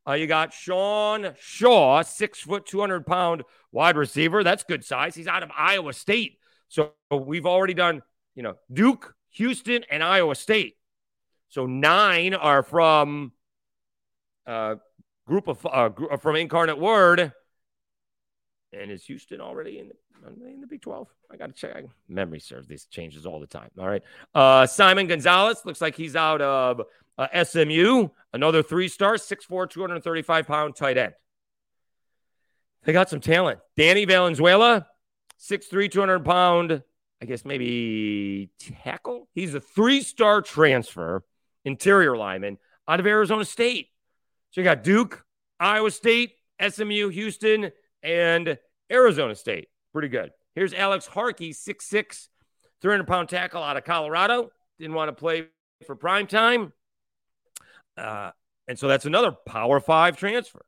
Uh, 0.08 0.14
you 0.14 0.28
got 0.28 0.54
Sean 0.54 1.34
Shaw, 1.40 2.02
six 2.02 2.40
foot, 2.40 2.66
200 2.66 3.06
pound 3.06 3.44
wide 3.72 3.98
receiver. 3.98 4.44
That's 4.44 4.64
good 4.64 4.84
size. 4.84 5.14
He's 5.14 5.28
out 5.28 5.44
of 5.44 5.52
Iowa 5.56 5.94
State. 5.94 6.38
So 6.68 6.94
we've 7.12 7.46
already 7.46 7.74
done, 7.74 8.02
you 8.36 8.44
know, 8.44 8.56
Duke, 8.72 9.16
Houston, 9.40 9.86
and 9.90 10.04
Iowa 10.04 10.36
State. 10.36 10.76
So 11.48 11.66
nine 11.66 12.34
are 12.34 12.62
from 12.62 13.32
uh, 14.46 14.76
group 15.26 15.48
of 15.48 15.66
uh, 15.66 16.18
from 16.18 16.36
Incarnate 16.36 16.78
Word. 16.78 17.32
And 18.74 18.92
is 18.92 19.06
Houston 19.06 19.40
already 19.40 19.80
in 19.80 19.88
the, 19.88 20.46
in 20.46 20.60
the 20.60 20.68
Big 20.68 20.82
12? 20.82 21.08
I 21.32 21.38
got 21.38 21.48
to 21.48 21.54
check. 21.54 21.86
Memory 22.10 22.42
serves. 22.42 22.68
This 22.68 22.86
changes 22.86 23.26
all 23.26 23.40
the 23.40 23.48
time. 23.48 23.70
All 23.80 23.88
right. 23.88 24.04
Uh, 24.36 24.68
Simon 24.68 25.08
Gonzalez 25.08 25.66
looks 25.66 25.80
like 25.80 25.96
he's 25.96 26.18
out 26.18 26.42
of 26.42 26.82
uh, 27.18 27.44
SMU, 27.44 28.10
another 28.34 28.62
three 28.62 28.90
star, 28.90 29.16
6'4, 29.16 29.70
235 29.70 30.48
pound 30.48 30.76
tight 30.76 30.98
end. 30.98 31.14
They 32.84 32.94
got 32.94 33.10
some 33.10 33.22
talent. 33.22 33.60
Danny 33.78 34.04
Valenzuela, 34.04 34.88
6'3, 35.40 35.90
200 35.90 36.26
pound, 36.26 36.84
I 37.22 37.26
guess 37.26 37.44
maybe 37.44 38.50
tackle. 38.60 39.28
He's 39.34 39.54
a 39.54 39.60
three 39.60 40.02
star 40.02 40.42
transfer, 40.42 41.24
interior 41.66 42.16
lineman 42.16 42.58
out 42.88 43.00
of 43.00 43.08
Arizona 43.08 43.46
State. 43.46 43.88
So 44.52 44.62
you 44.62 44.66
got 44.66 44.84
Duke, 44.84 45.24
Iowa 45.60 45.92
State, 45.92 46.34
SMU, 46.66 47.10
Houston, 47.10 47.72
and 48.02 48.58
Arizona 48.92 49.36
State. 49.36 49.68
Pretty 49.94 50.08
good. 50.08 50.32
Here's 50.56 50.74
Alex 50.74 51.06
Harkey, 51.06 51.54
6'6, 51.54 52.28
300 52.82 53.08
pound 53.08 53.30
tackle 53.30 53.62
out 53.62 53.78
of 53.78 53.84
Colorado. 53.84 54.50
Didn't 54.80 54.96
want 54.96 55.10
to 55.10 55.14
play 55.14 55.48
for 55.86 55.96
prime 55.96 56.28
time. 56.28 56.74
Uh, 57.98 58.32
and 58.68 58.80
so 58.80 58.88
that's 58.88 59.06
another 59.06 59.32
power 59.46 59.80
five 59.80 60.18
transfer. 60.18 60.66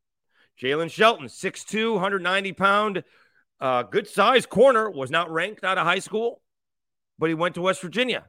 Jalen 0.62 0.92
Shelton, 0.92 1.28
6'2, 1.28 1.94
190 1.94 2.54
pound, 2.54 3.04
uh, 3.62 3.84
good 3.84 4.08
size 4.08 4.46
corner, 4.46 4.90
was 4.90 5.12
not 5.12 5.32
ranked 5.32 5.64
out 5.64 5.78
of 5.78 5.86
high 5.86 6.00
school, 6.00 6.42
but 7.20 7.30
he 7.30 7.36
went 7.36 7.56
to 7.56 7.62
West 7.62 7.82
Virginia. 7.82 8.26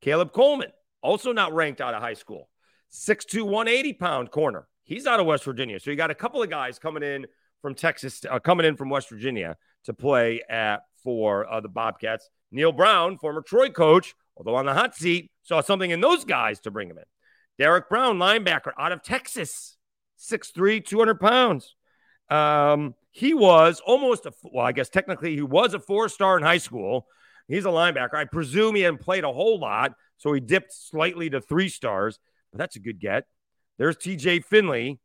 Caleb 0.00 0.32
Coleman, 0.32 0.70
also 1.02 1.32
not 1.32 1.52
ranked 1.54 1.80
out 1.80 1.94
of 1.94 2.02
high 2.02 2.14
school, 2.14 2.48
6'2, 2.92 3.42
180 3.42 3.94
pound 3.94 4.30
corner. 4.30 4.68
He's 4.84 5.06
out 5.06 5.20
of 5.20 5.26
West 5.26 5.44
Virginia. 5.44 5.80
So 5.80 5.90
you 5.90 5.96
got 5.96 6.10
a 6.10 6.14
couple 6.14 6.42
of 6.42 6.50
guys 6.50 6.78
coming 6.78 7.02
in 7.02 7.26
from 7.62 7.74
Texas, 7.74 8.22
uh, 8.28 8.38
coming 8.38 8.66
in 8.66 8.76
from 8.76 8.90
West 8.90 9.08
Virginia 9.08 9.56
to 9.84 9.94
play 9.94 10.42
at 10.48 10.82
for 11.02 11.50
uh, 11.50 11.60
the 11.60 11.68
Bobcats. 11.68 12.28
Neal 12.50 12.72
Brown, 12.72 13.16
former 13.16 13.42
Troy 13.42 13.70
coach, 13.70 14.14
although 14.36 14.56
on 14.56 14.66
the 14.66 14.74
hot 14.74 14.94
seat, 14.94 15.30
saw 15.42 15.60
something 15.60 15.90
in 15.90 16.00
those 16.00 16.24
guys 16.24 16.60
to 16.60 16.70
bring 16.70 16.90
him 16.90 16.98
in. 16.98 17.04
Derek 17.58 17.88
Brown, 17.88 18.18
linebacker 18.18 18.72
out 18.78 18.92
of 18.92 19.02
Texas, 19.02 19.76
6'3, 20.18 20.84
200 20.84 21.20
pounds. 21.20 21.76
Um, 22.28 22.94
he 23.12 23.34
was 23.34 23.80
almost 23.84 24.26
a, 24.26 24.32
well, 24.44 24.64
I 24.64 24.72
guess 24.72 24.88
technically 24.88 25.34
he 25.34 25.42
was 25.42 25.74
a 25.74 25.80
four 25.80 26.08
star 26.08 26.36
in 26.36 26.42
high 26.42 26.58
school. 26.58 27.06
He's 27.48 27.64
a 27.64 27.68
linebacker. 27.68 28.14
I 28.14 28.24
presume 28.24 28.76
he 28.76 28.82
hadn't 28.82 29.00
played 29.00 29.24
a 29.24 29.32
whole 29.32 29.58
lot, 29.58 29.94
so 30.18 30.32
he 30.32 30.40
dipped 30.40 30.72
slightly 30.72 31.28
to 31.30 31.40
three 31.40 31.68
stars, 31.68 32.18
but 32.52 32.58
that's 32.58 32.76
a 32.76 32.80
good 32.80 33.00
get. 33.00 33.24
There's 33.78 33.96
TJ 33.96 34.44
Finley, 34.44 35.00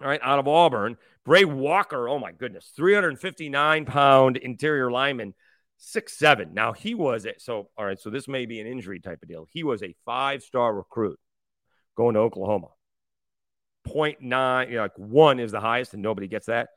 all 0.00 0.08
right, 0.08 0.20
out 0.22 0.38
of 0.38 0.48
Auburn. 0.48 0.96
Bray 1.24 1.44
Walker, 1.44 2.08
oh 2.08 2.18
my 2.18 2.32
goodness, 2.32 2.72
359 2.76 3.84
pound 3.86 4.36
interior 4.36 4.90
lineman, 4.90 5.34
six 5.78 6.18
seven. 6.18 6.52
Now 6.52 6.72
he 6.72 6.94
was 6.94 7.24
a, 7.24 7.34
so 7.38 7.70
all 7.78 7.86
right. 7.86 8.00
So 8.00 8.10
this 8.10 8.26
may 8.28 8.44
be 8.44 8.60
an 8.60 8.66
injury 8.66 9.00
type 9.00 9.22
of 9.22 9.28
deal. 9.28 9.46
He 9.50 9.62
was 9.62 9.82
a 9.82 9.94
five 10.04 10.42
star 10.42 10.74
recruit 10.74 11.18
going 11.96 12.14
to 12.14 12.20
Oklahoma. 12.20 12.68
0.9, 13.86 14.68
you 14.68 14.76
know, 14.76 14.82
like 14.82 14.96
one 14.96 15.40
is 15.40 15.52
the 15.52 15.60
highest, 15.60 15.94
and 15.94 16.02
nobody 16.02 16.28
gets 16.28 16.46
that. 16.46 16.68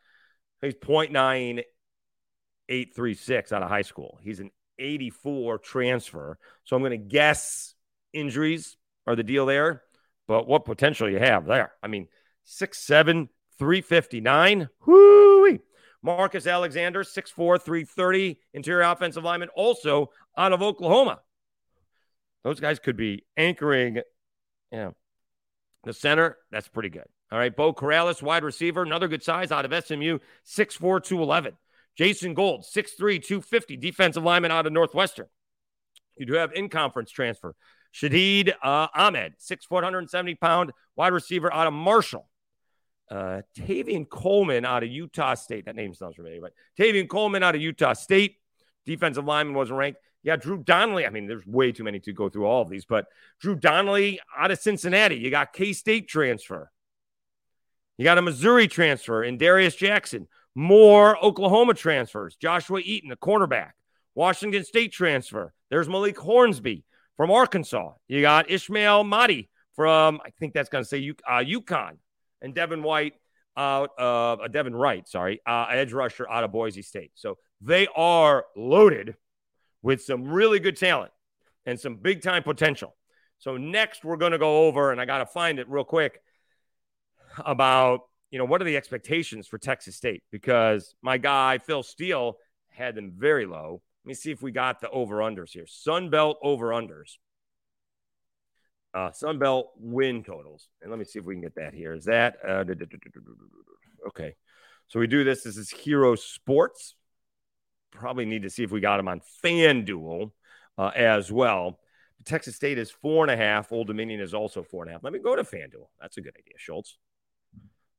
He's 0.62 0.76
0.9836 0.76 3.52
out 3.52 3.64
of 3.64 3.70
high 3.70 3.84
school. 3.84 4.20
He's 4.24 4.40
an 4.40 4.52
84 4.80 5.60
transfer. 5.60 6.40
So 6.64 6.76
I'm 6.76 6.82
going 6.82 6.92
to 6.92 6.98
guess 6.98 7.76
injuries 8.14 8.78
are 9.06 9.16
the 9.16 9.24
deal 9.24 9.46
there, 9.46 9.84
but 10.28 10.48
what 10.48 10.66
potential 10.66 11.08
you 11.10 11.20
have 11.20 11.46
there. 11.46 11.74
I 11.84 11.88
mean, 11.88 12.08
six 12.44 12.80
seven, 12.80 13.30
359. 13.60 14.70
Whoo! 14.86 15.16
Marcus 16.06 16.46
Alexander, 16.46 17.04
6'4, 17.04 17.60
330, 17.60 18.40
interior 18.54 18.84
offensive 18.84 19.24
lineman, 19.24 19.50
also 19.56 20.12
out 20.38 20.54
of 20.54 20.62
Oklahoma. 20.62 21.20
Those 22.44 22.60
guys 22.60 22.78
could 22.78 22.96
be 22.96 23.26
anchoring, 23.36 24.02
yeah. 24.72 24.92
The 25.84 25.94
center, 25.94 26.38
that's 26.52 26.68
pretty 26.68 26.90
good. 26.90 27.08
All 27.32 27.40
right. 27.40 27.56
Bo 27.56 27.74
Corrales, 27.74 28.22
wide 28.22 28.44
receiver, 28.44 28.84
another 28.84 29.08
good 29.08 29.24
size 29.24 29.52
out 29.52 29.66
of 29.66 29.86
SMU, 29.86 30.20
6'4, 30.46 31.04
211. 31.04 31.54
Jason 31.98 32.34
Gold, 32.34 32.66
6'3, 32.66 33.24
250, 33.24 33.78
defensive 33.78 34.24
lineman 34.24 34.52
out 34.52 34.66
of 34.68 34.74
Northwestern. 34.74 35.28
You 36.18 36.26
do 36.26 36.34
have 36.34 36.52
in 36.54 36.70
conference 36.70 37.12
transfer. 37.12 37.56
Shadid 37.94 38.54
uh, 38.62 38.88
Ahmed, 38.94 39.36
6 39.38 39.66
foot, 39.66 39.76
170 39.76 40.36
pound 40.36 40.72
wide 40.96 41.14
receiver 41.14 41.54
out 41.54 41.68
of 41.68 41.74
Marshall. 41.74 42.28
Uh, 43.10 43.42
Tavian 43.58 44.10
Coleman 44.10 44.66
out 44.66 44.84
of 44.84 44.90
Utah 44.90 45.36
State. 45.36 45.66
That 45.66 45.76
name 45.76 45.94
sounds 45.94 46.16
familiar, 46.16 46.42
but 46.42 46.54
Tavian 46.78 47.08
Coleman 47.08 47.44
out 47.44 47.56
of 47.56 47.62
Utah 47.62 47.94
State. 47.94 48.38
Defensive 48.86 49.26
lineman 49.26 49.56
wasn't 49.56 49.80
ranked. 49.80 50.00
Yeah, 50.24 50.36
Drew 50.36 50.58
Donnelly. 50.58 51.06
I 51.06 51.10
mean, 51.10 51.28
there's 51.28 51.46
way 51.46 51.72
too 51.72 51.84
many 51.84 52.00
to 52.02 52.14
go 52.14 52.30
through 52.30 52.46
all 52.46 52.62
of 52.62 52.70
these, 52.70 52.86
but 52.86 53.06
Drew 53.40 53.56
Donnelly 53.56 54.20
out 54.36 54.52
of 54.52 54.60
Cincinnati. 54.60 55.16
You 55.16 55.30
got 55.30 55.54
K 55.54 55.72
State 55.72 56.08
transfer. 56.08 56.72
You 57.98 58.04
got 58.04 58.18
a 58.18 58.22
Missouri 58.22 58.68
transfer 58.68 59.24
in 59.24 59.38
Darius 59.38 59.76
Jackson. 59.76 60.28
More 60.54 61.18
Oklahoma 61.24 61.74
transfers. 61.74 62.36
Joshua 62.36 62.80
Eaton, 62.84 63.10
the 63.10 63.16
cornerback. 63.16 63.72
Washington 64.16 64.64
State 64.64 64.92
transfer. 64.92 65.54
There's 65.70 65.90
Malik 65.90 66.18
Hornsby 66.18 66.86
from 67.18 67.32
Arkansas. 67.32 67.94
You 68.08 68.22
got 68.22 68.50
Ishmael 68.50 69.04
Mahdi 69.04 69.50
from, 69.76 70.22
I 70.26 70.30
think 70.40 70.54
that's 70.54 70.70
going 70.70 70.84
to 70.84 70.88
say 70.88 71.14
uh, 71.28 71.40
UConn. 71.40 71.98
And 72.42 72.54
Devin 72.54 72.84
White 72.84 73.14
out 73.58 73.92
of 73.98 74.42
uh, 74.42 74.48
Devin 74.48 74.76
Wright, 74.76 75.08
sorry, 75.08 75.42
uh, 75.46 75.68
edge 75.70 75.94
rusher 75.94 76.30
out 76.30 76.44
of 76.44 76.52
Boise 76.52 76.82
State. 76.82 77.12
So 77.16 77.38
they 77.62 77.88
are 77.96 78.46
loaded 78.56 79.16
with 79.82 80.04
some 80.04 80.26
really 80.26 80.60
good 80.60 80.78
talent 80.78 81.12
and 81.66 81.80
some 81.80 81.96
big 81.96 82.22
time 82.22 82.44
potential. 82.44 82.96
So 83.40 83.58
next 83.58 84.04
we're 84.04 84.18
going 84.18 84.34
to 84.34 84.38
go 84.38 84.66
over, 84.68 84.92
and 84.92 85.00
I 85.00 85.06
got 85.06 85.20
to 85.20 85.26
find 85.26 85.60
it 85.60 85.70
real 85.70 85.84
quick 85.84 86.20
about 87.46 88.02
you 88.32 88.40
know 88.40 88.46
what 88.46 88.62
are 88.62 88.66
the 88.66 88.78
expectations 88.78 89.48
for 89.48 89.58
Texas 89.58 89.96
State 89.96 90.24
because 90.32 90.96
my 91.02 91.18
guy 91.18 91.58
Phil 91.58 91.84
Steele 91.84 92.38
had 92.70 92.96
them 92.96 93.14
very 93.16 93.46
low. 93.46 93.82
Let 94.04 94.10
me 94.10 94.14
see 94.14 94.32
if 94.32 94.42
we 94.42 94.52
got 94.52 94.82
the 94.82 94.90
over 94.90 95.18
unders 95.18 95.52
here. 95.52 95.66
Sun 95.68 96.10
Belt 96.10 96.38
over 96.42 96.68
unders. 96.70 97.14
Uh, 98.94 99.12
Sun 99.12 99.40
Belt 99.40 99.72
win 99.78 100.24
totals, 100.24 100.70
and 100.82 100.90
let 100.90 100.98
me 100.98 101.06
see 101.06 101.20
if 101.20 101.26
we 101.26 101.34
can 101.34 101.42
get 101.42 101.56
that 101.56 101.74
here. 101.74 101.94
Is 101.94 102.06
that 102.06 102.38
uh, 102.48 102.64
okay? 104.08 104.36
So 104.88 105.00
we 105.00 105.08
do 105.08 105.24
this. 105.24 105.44
This 105.44 105.58
is 105.58 105.70
Hero 105.70 106.16
Sports 106.16 106.96
probably 107.96 108.26
need 108.26 108.44
to 108.44 108.50
see 108.50 108.64
if 108.64 108.72
we 108.72 108.80
got 108.80 109.00
him 109.00 109.08
on 109.08 109.22
FanDuel 109.44 110.32
uh, 110.78 110.92
as 110.96 111.32
well. 111.32 111.80
Texas 112.26 112.56
State 112.56 112.78
is 112.78 112.92
four 112.92 113.24
and 113.24 113.32
a 113.32 113.38
half. 113.38 113.72
Old 113.72 113.88
Dominion 113.88 114.20
is 114.20 114.34
also 114.34 114.64
four 114.64 114.84
and 114.84 114.90
a 114.90 114.94
half. 114.94 115.04
Let 115.04 115.14
me 115.14 115.20
go 115.20 115.36
to 115.36 115.44
FanDuel. 115.44 115.88
That's 116.02 116.18
a 116.18 116.22
good 116.22 116.36
idea, 116.38 116.56
Schultz. 116.58 116.98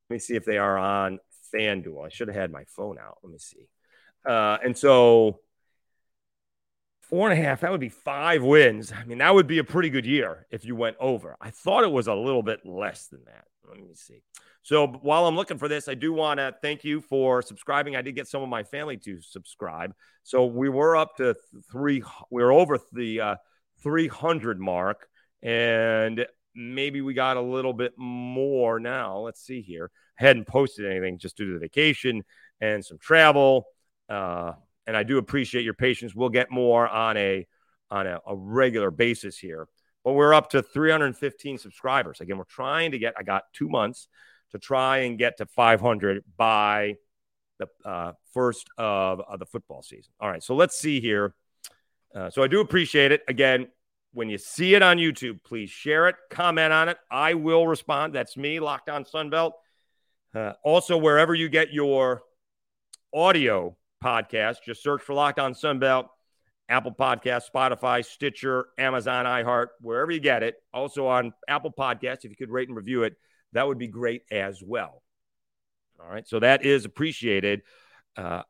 Let 0.09 0.15
me 0.15 0.19
see 0.19 0.35
if 0.35 0.45
they 0.45 0.57
are 0.57 0.77
on 0.77 1.19
FanDuel. 1.53 2.05
I 2.05 2.09
should 2.09 2.27
have 2.27 2.35
had 2.35 2.51
my 2.51 2.63
phone 2.67 2.97
out. 2.99 3.17
Let 3.23 3.31
me 3.31 3.39
see. 3.39 3.67
Uh, 4.25 4.57
and 4.63 4.77
so 4.77 5.39
four 7.01 7.29
and 7.29 7.39
a 7.39 7.43
half, 7.43 7.61
that 7.61 7.71
would 7.71 7.79
be 7.79 7.89
five 7.89 8.43
wins. 8.43 8.91
I 8.91 9.05
mean, 9.05 9.19
that 9.19 9.33
would 9.33 9.47
be 9.47 9.59
a 9.59 9.63
pretty 9.63 9.89
good 9.89 10.05
year 10.05 10.45
if 10.51 10.65
you 10.65 10.75
went 10.75 10.97
over. 10.99 11.37
I 11.39 11.51
thought 11.51 11.83
it 11.83 11.91
was 11.91 12.07
a 12.07 12.13
little 12.13 12.43
bit 12.43 12.65
less 12.65 13.07
than 13.07 13.23
that. 13.25 13.45
Let 13.67 13.79
me 13.79 13.95
see. 13.95 14.21
So 14.63 14.87
while 14.87 15.25
I'm 15.25 15.35
looking 15.35 15.57
for 15.57 15.67
this, 15.67 15.87
I 15.87 15.93
do 15.93 16.11
want 16.11 16.39
to 16.39 16.53
thank 16.61 16.83
you 16.83 16.99
for 17.01 17.41
subscribing. 17.41 17.95
I 17.95 18.01
did 18.01 18.15
get 18.15 18.27
some 18.27 18.43
of 18.43 18.49
my 18.49 18.63
family 18.63 18.97
to 18.97 19.21
subscribe. 19.21 19.93
So 20.23 20.45
we 20.45 20.67
were 20.67 20.97
up 20.97 21.15
to 21.17 21.35
three, 21.71 22.03
we 22.29 22.43
are 22.43 22.51
over 22.51 22.77
the 22.91 23.21
uh, 23.21 23.35
300 23.83 24.59
mark, 24.59 25.07
and 25.41 26.25
maybe 26.57 27.01
we 27.01 27.13
got 27.13 27.37
a 27.37 27.41
little 27.41 27.73
bit 27.73 27.93
more 27.97 28.79
now. 28.79 29.19
Let's 29.19 29.41
see 29.41 29.61
here. 29.61 29.91
I 30.19 30.25
hadn't 30.25 30.47
posted 30.47 30.85
anything 30.85 31.19
just 31.19 31.37
due 31.37 31.45
to 31.45 31.53
the 31.53 31.59
vacation 31.59 32.23
and 32.59 32.83
some 32.83 32.97
travel. 32.97 33.67
Uh, 34.09 34.53
and 34.87 34.97
I 34.97 35.03
do 35.03 35.19
appreciate 35.19 35.63
your 35.63 35.75
patience. 35.75 36.15
We'll 36.15 36.29
get 36.29 36.49
more 36.49 36.87
on 36.87 37.15
a 37.17 37.45
on 37.89 38.07
a, 38.07 38.19
a 38.25 38.35
regular 38.35 38.91
basis 38.91 39.37
here. 39.37 39.67
But 40.03 40.13
we're 40.13 40.33
up 40.33 40.49
to 40.51 40.63
315 40.63 41.57
subscribers. 41.57 42.21
Again, 42.21 42.37
we're 42.37 42.45
trying 42.45 42.91
to 42.91 42.99
get. 42.99 43.13
I 43.17 43.23
got 43.23 43.43
two 43.53 43.69
months 43.69 44.07
to 44.51 44.59
try 44.59 44.99
and 44.99 45.17
get 45.17 45.37
to 45.37 45.45
500 45.45 46.23
by 46.37 46.95
the 47.59 47.67
uh, 47.85 48.13
first 48.33 48.69
of, 48.77 49.21
of, 49.21 49.39
the 49.39 49.45
football 49.45 49.81
season. 49.81 50.13
All 50.19 50.29
right, 50.29 50.41
so 50.41 50.55
let's 50.55 50.77
see 50.77 51.01
here. 51.01 51.33
Uh, 52.15 52.29
so 52.29 52.41
I 52.41 52.47
do 52.47 52.61
appreciate 52.61 53.11
it. 53.11 53.23
Again, 53.27 53.67
when 54.17 54.29
you 54.29 54.37
see 54.37 54.73
it 54.73 54.81
on 54.81 54.97
YouTube, 54.97 55.43
please 55.43 55.69
share 55.69 56.07
it, 56.07 56.15
comment 56.31 56.73
on 56.73 56.89
it. 56.89 56.97
I 57.11 57.35
will 57.35 57.67
respond. 57.67 58.13
That's 58.13 58.35
me, 58.35 58.59
Locked 58.59 58.89
On 58.89 59.03
Sunbelt. 59.03 59.51
Uh, 60.33 60.53
also, 60.63 60.97
wherever 60.97 61.35
you 61.35 61.49
get 61.49 61.71
your 61.71 62.23
audio 63.13 63.77
podcast, 64.03 64.57
just 64.65 64.81
search 64.81 65.01
for 65.01 65.13
Locked 65.13 65.39
On 65.39 65.53
Sunbelt, 65.53 66.07
Apple 66.67 66.91
Podcast, 66.91 67.43
Spotify, 67.53 68.03
Stitcher, 68.03 68.67
Amazon, 68.77 69.25
iHeart, 69.25 69.67
wherever 69.81 70.11
you 70.11 70.19
get 70.19 70.43
it. 70.43 70.55
Also 70.73 71.07
on 71.07 71.33
Apple 71.47 71.71
Podcast, 71.71 72.25
if 72.25 72.31
you 72.31 72.35
could 72.35 72.49
rate 72.49 72.67
and 72.67 72.75
review 72.75 73.03
it 73.03 73.15
that 73.53 73.67
would 73.67 73.77
be 73.77 73.87
great 73.87 74.23
as 74.31 74.61
well. 74.63 75.01
All 75.99 76.07
right. 76.07 76.27
So 76.27 76.39
that 76.39 76.65
is 76.65 76.85
appreciated. 76.85 77.61
Uh, 78.15 78.43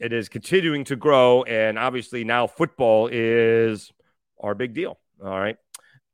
it 0.00 0.12
is 0.12 0.28
continuing 0.28 0.84
to 0.84 0.96
grow. 0.96 1.42
And 1.42 1.78
obviously, 1.78 2.24
now 2.24 2.46
football 2.46 3.08
is 3.10 3.92
our 4.40 4.54
big 4.54 4.74
deal. 4.74 4.98
All 5.22 5.38
right. 5.38 5.56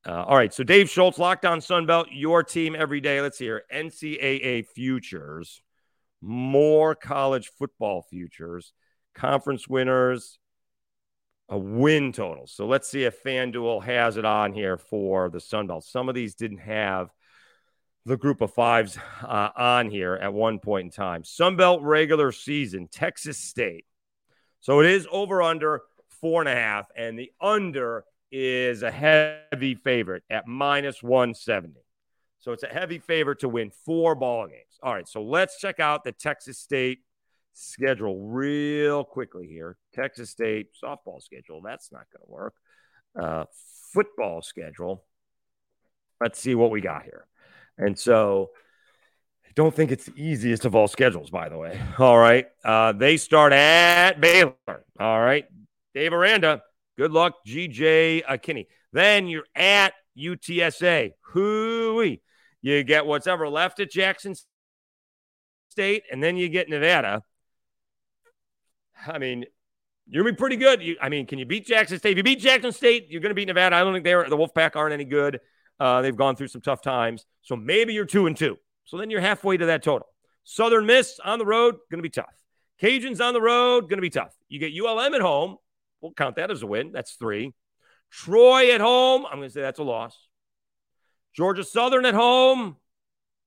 Uh, 0.07 0.23
all 0.23 0.37
right. 0.37 0.53
So, 0.53 0.65
Dave 0.65 0.91
Schultz, 0.91 1.19
Locked 1.19 1.45
On 1.45 1.61
Sunbelt, 1.61 2.07
your 2.11 2.43
team 2.43 2.75
every 2.77 3.01
day. 3.01 3.21
Let's 3.21 3.39
hear. 3.39 3.63
NCAA 3.73 4.67
futures, 4.67 5.63
more 6.21 6.95
college 6.95 7.51
football 7.59 8.03
futures, 8.03 8.73
conference 9.15 9.69
winners, 9.69 10.39
a 11.49 11.59
win 11.59 12.13
total. 12.13 12.47
So, 12.47 12.67
let's 12.67 12.89
see 12.89 13.05
if 13.05 13.23
FanDuel 13.23 13.85
has 13.85 14.17
it 14.17 14.25
on 14.25 14.53
here 14.53 14.77
for 14.77 15.31
the 15.31 15.39
Sunbelt. 15.39 15.85
Some 15.85 16.09
of 16.09 16.15
these 16.15 16.35
didn't 16.35 16.59
have 16.59 17.11
the 18.07 18.17
group 18.17 18.41
of 18.43 18.53
fives 18.53 18.99
uh, 19.23 19.51
on 19.57 19.91
here 19.91 20.15
at 20.15 20.33
one 20.33 20.59
point 20.59 20.87
in 20.87 20.91
time. 20.91 21.23
Sunbelt 21.23 21.79
regular 21.83 22.33
season, 22.33 22.89
Texas 22.91 23.39
State. 23.39 23.87
So 24.61 24.81
it 24.81 24.87
is 24.87 25.07
over 25.11 25.43
under 25.43 25.83
four 26.21 26.41
and 26.41 26.49
a 26.49 26.55
half, 26.55 26.89
and 26.97 27.19
the 27.19 27.33
under 27.41 28.05
is 28.37 28.83
a 28.83 28.91
heavy 28.91 29.77
favorite 29.77 30.25
at 30.29 30.45
minus 30.49 31.05
170. 31.05 31.75
So 32.41 32.51
it's 32.51 32.65
a 32.65 32.69
heavy 32.69 32.99
favorite 32.99 33.39
to 33.41 33.49
win 33.49 33.71
four 33.87 34.17
ball 34.17 34.49
games. 34.49 34.79
All 34.83 34.93
right, 34.93 35.09
so 35.09 35.23
let's 35.23 35.61
check 35.61 35.79
out 35.79 36.03
the 36.03 36.11
Texas 36.11 36.59
State 36.59 36.99
schedule 37.53 38.27
real 38.27 39.05
quickly 39.05 39.47
here. 39.47 39.77
Texas 39.95 40.31
State 40.31 40.71
softball 40.83 41.23
schedule. 41.23 41.63
That's 41.63 41.93
not 41.93 42.07
going 42.13 42.27
to 42.27 42.31
work. 42.31 42.55
Uh, 43.19 43.45
football 43.93 44.43
schedule. 44.43 45.05
Let's 46.21 46.41
see 46.41 46.57
what 46.57 46.73
we 46.73 46.81
got 46.81 47.05
here. 47.05 47.27
And 47.79 47.97
so 47.97 48.51
I 49.47 49.51
don't 49.55 49.75
think 49.75 49.93
it's 49.93 50.07
the 50.07 50.21
easiest 50.21 50.65
of 50.65 50.75
all 50.75 50.89
schedules, 50.89 51.31
by 51.31 51.49
the 51.49 51.57
way. 51.57 51.81
All 52.01 52.19
right. 52.19 52.49
Uh, 52.65 52.91
they 52.91 53.17
start 53.17 53.53
at 53.53 54.21
Baylor. 54.21 54.57
All 54.99 55.21
right. 55.21 55.47
Dave 55.95 56.13
Aranda, 56.13 56.63
good 56.97 57.13
luck, 57.13 57.35
GJ 57.47 58.23
uh, 58.27 58.37
Kinne. 58.37 58.67
Then 58.93 59.27
you're 59.27 59.47
at 59.55 59.95
UTSA. 60.17 61.13
Hooey. 61.33 62.21
You 62.63 62.83
get 62.85 63.07
what's 63.07 63.27
ever 63.27 63.49
left 63.49 63.81
at 63.81 63.91
Jackson 63.91 64.35
State, 65.71 66.05
and 66.11 66.23
then 66.23 66.37
you 66.37 66.49
get 66.49 66.69
Nevada. 66.69 67.23
I 69.07 69.19
mean, 69.19 69.45
you're 70.07 70.23
gonna 70.23 70.33
be 70.33 70.39
pretty 70.39 70.57
good. 70.57 70.83
You, 70.83 70.97
I 71.01 71.09
mean, 71.09 71.27
can 71.27 71.39
you 71.39 71.45
beat 71.45 71.67
Jackson 71.67 71.99
State? 71.99 72.13
If 72.13 72.17
you 72.19 72.23
beat 72.23 72.41
Jackson 72.41 72.73
State, 72.73 73.09
you're 73.11 73.21
gonna 73.21 73.35
beat 73.35 73.49
Nevada. 73.49 73.77
I 73.77 73.81
don't 73.81 73.93
think 73.93 74.05
they're 74.05 74.29
the 74.29 74.37
Wolfpack 74.37 74.77
aren't 74.77 74.95
any 74.95 75.05
good. 75.05 75.41
Uh, 75.81 76.03
they've 76.03 76.17
gone 76.17 76.37
through 76.37 76.49
some 76.49 76.61
tough 76.61 76.83
times. 76.83 77.27
So 77.43 77.57
maybe 77.57 77.93
you're 77.93 78.05
two 78.05 78.27
and 78.27 78.37
two. 78.37 78.59
So 78.85 78.97
then 78.97 79.11
you're 79.11 79.21
halfway 79.21 79.57
to 79.57 79.67
that 79.67 79.83
total. 79.83 80.09
Southern 80.45 80.87
Miss 80.87 81.19
on 81.25 81.39
the 81.39 81.47
road, 81.47 81.77
going 81.91 81.99
to 81.99 82.03
be 82.03 82.11
tough. 82.11 82.35
Cajuns 82.81 83.21
on 83.21 83.33
the 83.33 83.41
road, 83.41 83.83
going 83.83 83.97
to 83.97 84.03
be 84.03 84.11
tough. 84.11 84.35
You 84.49 84.59
get 84.59 84.73
ULM 84.79 85.15
at 85.15 85.21
home. 85.21 85.57
We'll 86.05 86.13
count 86.13 86.37
that 86.37 86.51
as 86.51 86.63
a 86.63 86.67
win. 86.67 86.93
That's 86.93 87.13
three. 87.13 87.55
Troy 88.11 88.75
at 88.75 88.83
home. 88.83 89.25
I'm 89.25 89.39
going 89.39 89.49
to 89.49 89.51
say 89.51 89.63
that's 89.63 89.79
a 89.79 89.83
loss. 89.83 90.15
Georgia 91.35 91.65
Southern 91.65 92.05
at 92.05 92.13
home. 92.13 92.77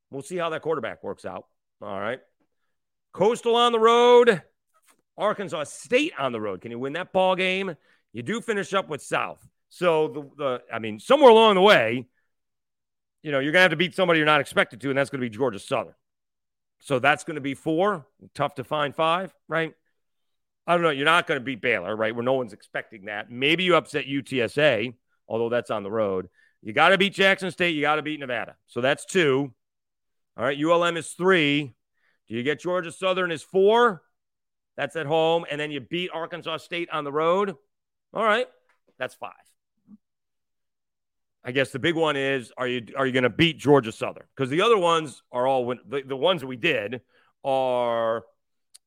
We'll 0.10 0.24
see 0.24 0.38
how 0.38 0.50
that 0.50 0.64
quarterback 0.64 1.04
works 1.04 1.24
out. 1.24 1.46
All 1.84 2.00
right. 2.00 2.20
Coastal 3.14 3.56
on 3.56 3.74
the 3.74 3.80
road. 3.80 4.42
Arkansas 5.20 5.66
State 5.66 6.14
on 6.18 6.32
the 6.32 6.42
road. 6.42 6.62
Can 6.62 6.72
you 6.72 6.80
win 6.80 6.94
that 6.94 7.14
ball 7.14 7.36
game? 7.36 7.76
You 8.12 8.24
do 8.24 8.42
finish 8.42 8.74
up 8.74 8.90
with 8.90 9.04
South. 9.04 9.48
So 9.70 10.08
the, 10.08 10.22
the 10.36 10.62
I 10.74 10.80
mean, 10.80 11.00
somewhere 11.00 11.30
along 11.30 11.56
the 11.56 11.62
way, 11.62 12.08
you 13.22 13.32
know, 13.32 13.38
you're 13.38 13.52
going 13.52 13.60
to 13.60 13.70
have 13.70 13.72
to 13.72 13.78
beat 13.78 13.94
somebody 13.94 14.18
you're 14.18 14.26
not 14.26 14.42
expected 14.42 14.82
to, 14.82 14.90
and 14.90 14.98
that's 14.98 15.12
going 15.12 15.22
to 15.22 15.30
be 15.30 15.38
Georgia 15.38 15.60
Southern. 15.60 15.94
So 16.80 16.98
that's 16.98 17.24
going 17.24 17.36
to 17.36 17.42
be 17.42 17.54
four. 17.54 18.08
Tough 18.34 18.56
to 18.56 18.64
find 18.64 18.96
five, 18.96 19.32
right? 19.48 19.76
I 20.68 20.74
don't 20.74 20.84
know. 20.84 20.90
You're 20.90 21.06
not 21.06 21.28
going 21.28 21.40
to 21.40 21.44
beat 21.44 21.62
Baylor, 21.62 21.96
right? 21.96 22.14
Where 22.14 22.24
no 22.24 22.34
one's 22.34 22.52
expecting 22.52 23.06
that. 23.06 23.32
Maybe 23.32 23.64
you 23.64 23.78
upset 23.78 24.06
UTSA, 24.06 24.94
although 25.28 25.48
that's 25.48 25.72
on 25.72 25.84
the 25.84 25.92
road. 25.92 26.28
You 26.62 26.74
got 26.74 26.90
to 26.90 26.98
beat 26.98 27.14
Jackson 27.14 27.52
State. 27.52 27.74
You 27.74 27.82
got 27.82 27.96
to 27.96 28.02
beat 28.02 28.20
Nevada. 28.20 28.58
So 28.68 28.82
that's 28.82 29.06
two. 29.06 29.54
All 30.36 30.44
right. 30.44 30.58
ULM 30.62 30.98
is 30.98 31.12
three. 31.12 31.74
Do 32.28 32.36
you 32.36 32.44
get 32.44 32.60
Georgia 32.60 32.92
Southern 32.92 33.32
is 33.32 33.42
four? 33.42 34.02
That's 34.76 34.98
at 34.98 35.06
home. 35.06 35.46
And 35.50 35.60
then 35.60 35.72
you 35.72 35.80
beat 35.80 36.10
Arkansas 36.14 36.58
State 36.58 36.90
on 36.92 37.06
the 37.06 37.12
road. 37.12 37.56
All 38.14 38.24
right. 38.24 38.48
That's 39.00 39.16
five. 39.16 39.32
I 41.46 41.52
guess 41.52 41.72
the 41.72 41.80
big 41.80 41.96
one 41.96 42.18
is 42.18 42.52
are 42.58 42.68
you 42.68 42.88
are 42.98 43.06
you 43.06 43.14
going 43.14 43.24
to 43.24 43.30
beat 43.30 43.58
Georgia 43.58 43.94
Southern? 43.94 44.26
Because 44.36 44.50
the 44.50 44.62
other 44.62 44.78
ones 44.78 45.24
are 45.32 45.48
all 45.48 45.74
the, 45.88 46.04
the 46.06 46.18
ones 46.18 46.44
we 46.44 46.58
did 46.58 47.00
are 47.46 48.26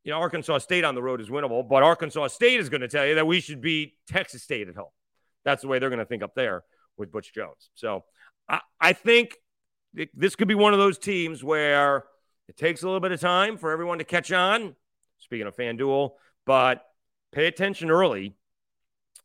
you 0.05 0.13
know 0.13 0.19
Arkansas 0.19 0.59
State 0.59 0.85
on 0.85 0.95
the 0.95 1.03
road 1.03 1.21
is 1.21 1.29
winnable, 1.29 1.69
but 1.69 1.83
Arkansas 1.83 2.29
State 2.29 2.61
is 2.61 2.69
going 2.69 2.81
to 2.81 2.89
tell 2.89 3.07
you 3.07 3.15
that 3.17 3.27
we 3.27 3.41
should 3.41 3.61
beat 3.61 3.95
Texas 4.09 4.43
State 4.43 4.69
at 4.69 4.77
home. 4.77 4.91
That's 5.45 5.63
the 5.63 5.69
way 5.69 5.79
they're 5.79 5.91
going 5.91 6.01
to 6.01 6.07
think 6.07 6.23
up 6.23 6.35
there 6.35 6.63
with 6.97 7.11
Butch 7.11 7.33
Jones. 7.33 7.71
So 7.75 8.05
I, 8.49 8.61
I 8.81 8.93
think 8.93 9.37
this 10.15 10.37
could 10.37 10.49
be 10.49 10.55
one 10.55 10.73
of 10.73 10.79
those 10.79 10.99
teams 10.99 11.43
where 11.43 12.05
it 12.49 12.57
takes 12.57 12.83
a 12.83 12.87
little 12.87 13.01
bit 13.01 13.13
of 13.13 13.21
time 13.21 13.57
for 13.57 13.71
everyone 13.71 13.99
to 13.99 14.05
catch 14.05 14.31
on. 14.33 14.75
Speaking 15.19 15.47
of 15.47 15.57
FanDuel, 15.57 16.11
but 16.47 16.83
pay 17.33 17.47
attention 17.47 17.91
early 17.91 18.35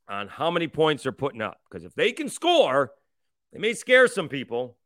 on 0.08 0.28
how 0.28 0.52
many 0.52 0.68
points 0.68 1.04
they're 1.04 1.12
putting 1.12 1.42
up 1.42 1.60
because 1.70 1.84
if 1.84 1.96
they 1.96 2.12
can 2.12 2.30
score 2.30 2.92
they 3.56 3.62
may 3.62 3.74
scare 3.74 4.10
some 4.10 4.28
people. 4.28 4.78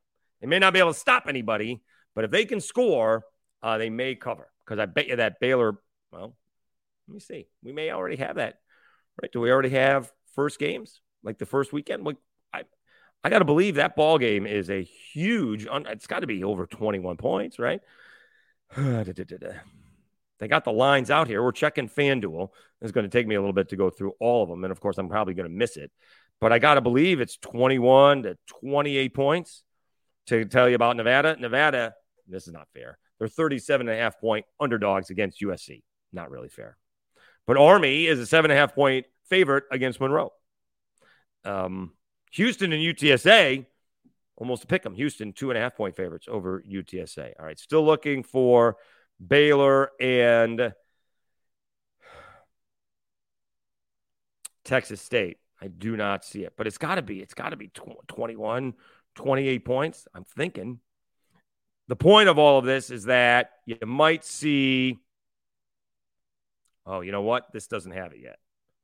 They 0.41 0.47
may 0.47 0.59
not 0.59 0.73
be 0.73 0.79
able 0.79 0.93
to 0.93 0.99
stop 0.99 1.23
anybody, 1.27 1.81
but 2.13 2.23
if 2.23 2.29
they 2.29 2.45
can 2.45 2.61
score, 2.61 3.25
uh, 3.63 3.79
they 3.79 3.89
may 3.89 4.13
cover. 4.13 4.51
Because 4.69 4.79
I 4.79 4.85
bet 4.85 5.07
you 5.07 5.15
that 5.15 5.39
Baylor, 5.39 5.79
well, 6.11 6.35
let 7.07 7.13
me 7.15 7.19
see. 7.19 7.47
We 7.63 7.71
may 7.71 7.89
already 7.89 8.17
have 8.17 8.35
that. 8.35 8.59
Right? 9.19 9.31
Do 9.31 9.39
we 9.39 9.51
already 9.51 9.69
have 9.69 10.11
first 10.35 10.59
games? 10.59 11.01
Like 11.23 11.39
the 11.39 11.47
first 11.47 11.73
weekend? 11.73 12.03
Like 12.03 12.17
I 12.53 12.65
I 13.23 13.31
gotta 13.31 13.45
believe 13.45 13.75
that 13.75 13.95
ball 13.95 14.19
game 14.19 14.45
is 14.45 14.69
a 14.69 14.83
huge 14.83 15.65
it's 15.67 16.05
got 16.05 16.19
to 16.19 16.27
be 16.27 16.43
over 16.43 16.67
21 16.67 17.17
points, 17.17 17.57
right? 17.57 17.81
they 20.39 20.47
got 20.47 20.65
the 20.65 20.71
lines 20.71 21.09
out 21.09 21.27
here. 21.27 21.41
We're 21.41 21.51
checking 21.51 21.89
FanDuel. 21.89 22.49
It's 22.81 22.91
going 22.91 23.03
to 23.03 23.09
take 23.09 23.25
me 23.25 23.33
a 23.33 23.39
little 23.41 23.53
bit 23.53 23.69
to 23.69 23.75
go 23.75 23.89
through 23.89 24.13
all 24.19 24.43
of 24.43 24.49
them. 24.49 24.63
And 24.63 24.71
of 24.71 24.79
course, 24.79 24.99
I'm 24.99 25.09
probably 25.09 25.33
going 25.33 25.49
to 25.49 25.53
miss 25.53 25.75
it. 25.77 25.91
But 26.39 26.53
I 26.53 26.59
got 26.59 26.75
to 26.75 26.81
believe 26.81 27.19
it's 27.19 27.37
21 27.37 28.23
to 28.23 28.37
28 28.61 29.13
points 29.15 29.63
to 30.27 30.45
tell 30.45 30.69
you 30.69 30.75
about 30.75 30.95
Nevada. 30.95 31.35
Nevada, 31.37 31.95
this 32.27 32.47
is 32.47 32.53
not 32.53 32.67
fair. 32.73 32.99
They're 33.19 33.27
37 33.27 33.87
and 33.87 33.97
a 33.97 34.01
half 34.01 34.19
point 34.19 34.45
underdogs 34.59 35.09
against 35.09 35.41
USC. 35.41 35.83
Not 36.11 36.31
really 36.31 36.49
fair. 36.49 36.77
But 37.45 37.57
Army 37.57 38.07
is 38.07 38.19
a 38.19 38.25
seven 38.25 38.49
and 38.51 38.57
a 38.57 38.61
half 38.61 38.73
point 38.73 39.05
favorite 39.29 39.65
against 39.71 39.99
Monroe. 39.99 40.31
Um, 41.45 41.93
Houston 42.31 42.71
and 42.73 42.81
UTSA, 42.81 43.65
almost 44.37 44.63
a 44.63 44.67
pick 44.67 44.83
them. 44.83 44.95
Houston, 44.95 45.33
two 45.33 45.49
and 45.51 45.57
a 45.57 45.61
half 45.61 45.75
point 45.75 45.95
favorites 45.95 46.27
over 46.29 46.63
UTSA. 46.69 47.33
All 47.39 47.45
right. 47.45 47.59
Still 47.59 47.85
looking 47.85 48.23
for 48.23 48.77
Baylor 49.25 49.91
and 49.99 50.73
Texas 54.63 55.01
State. 55.01 55.37
I 55.61 55.67
do 55.67 55.97
not 55.97 56.23
see 56.23 56.43
it, 56.43 56.53
but 56.55 56.67
it's 56.67 56.77
got 56.77 56.95
to 56.95 57.01
be. 57.01 57.19
It's 57.19 57.33
got 57.33 57.49
to 57.49 57.57
be 57.57 57.69
21, 58.07 58.73
28 59.15 59.65
points. 59.65 60.07
I'm 60.13 60.23
thinking. 60.23 60.79
The 61.89 61.95
point 61.95 62.29
of 62.29 62.37
all 62.37 62.59
of 62.59 62.65
this 62.65 62.91
is 62.91 63.05
that 63.05 63.49
you 63.65 63.75
might 63.83 64.23
see. 64.23 64.99
Oh, 66.85 67.01
you 67.01 67.11
know 67.11 67.23
what? 67.23 67.51
This 67.51 67.65
doesn't 67.65 67.93
have 67.93 68.11
it 68.13 68.19
yet. 68.21 68.37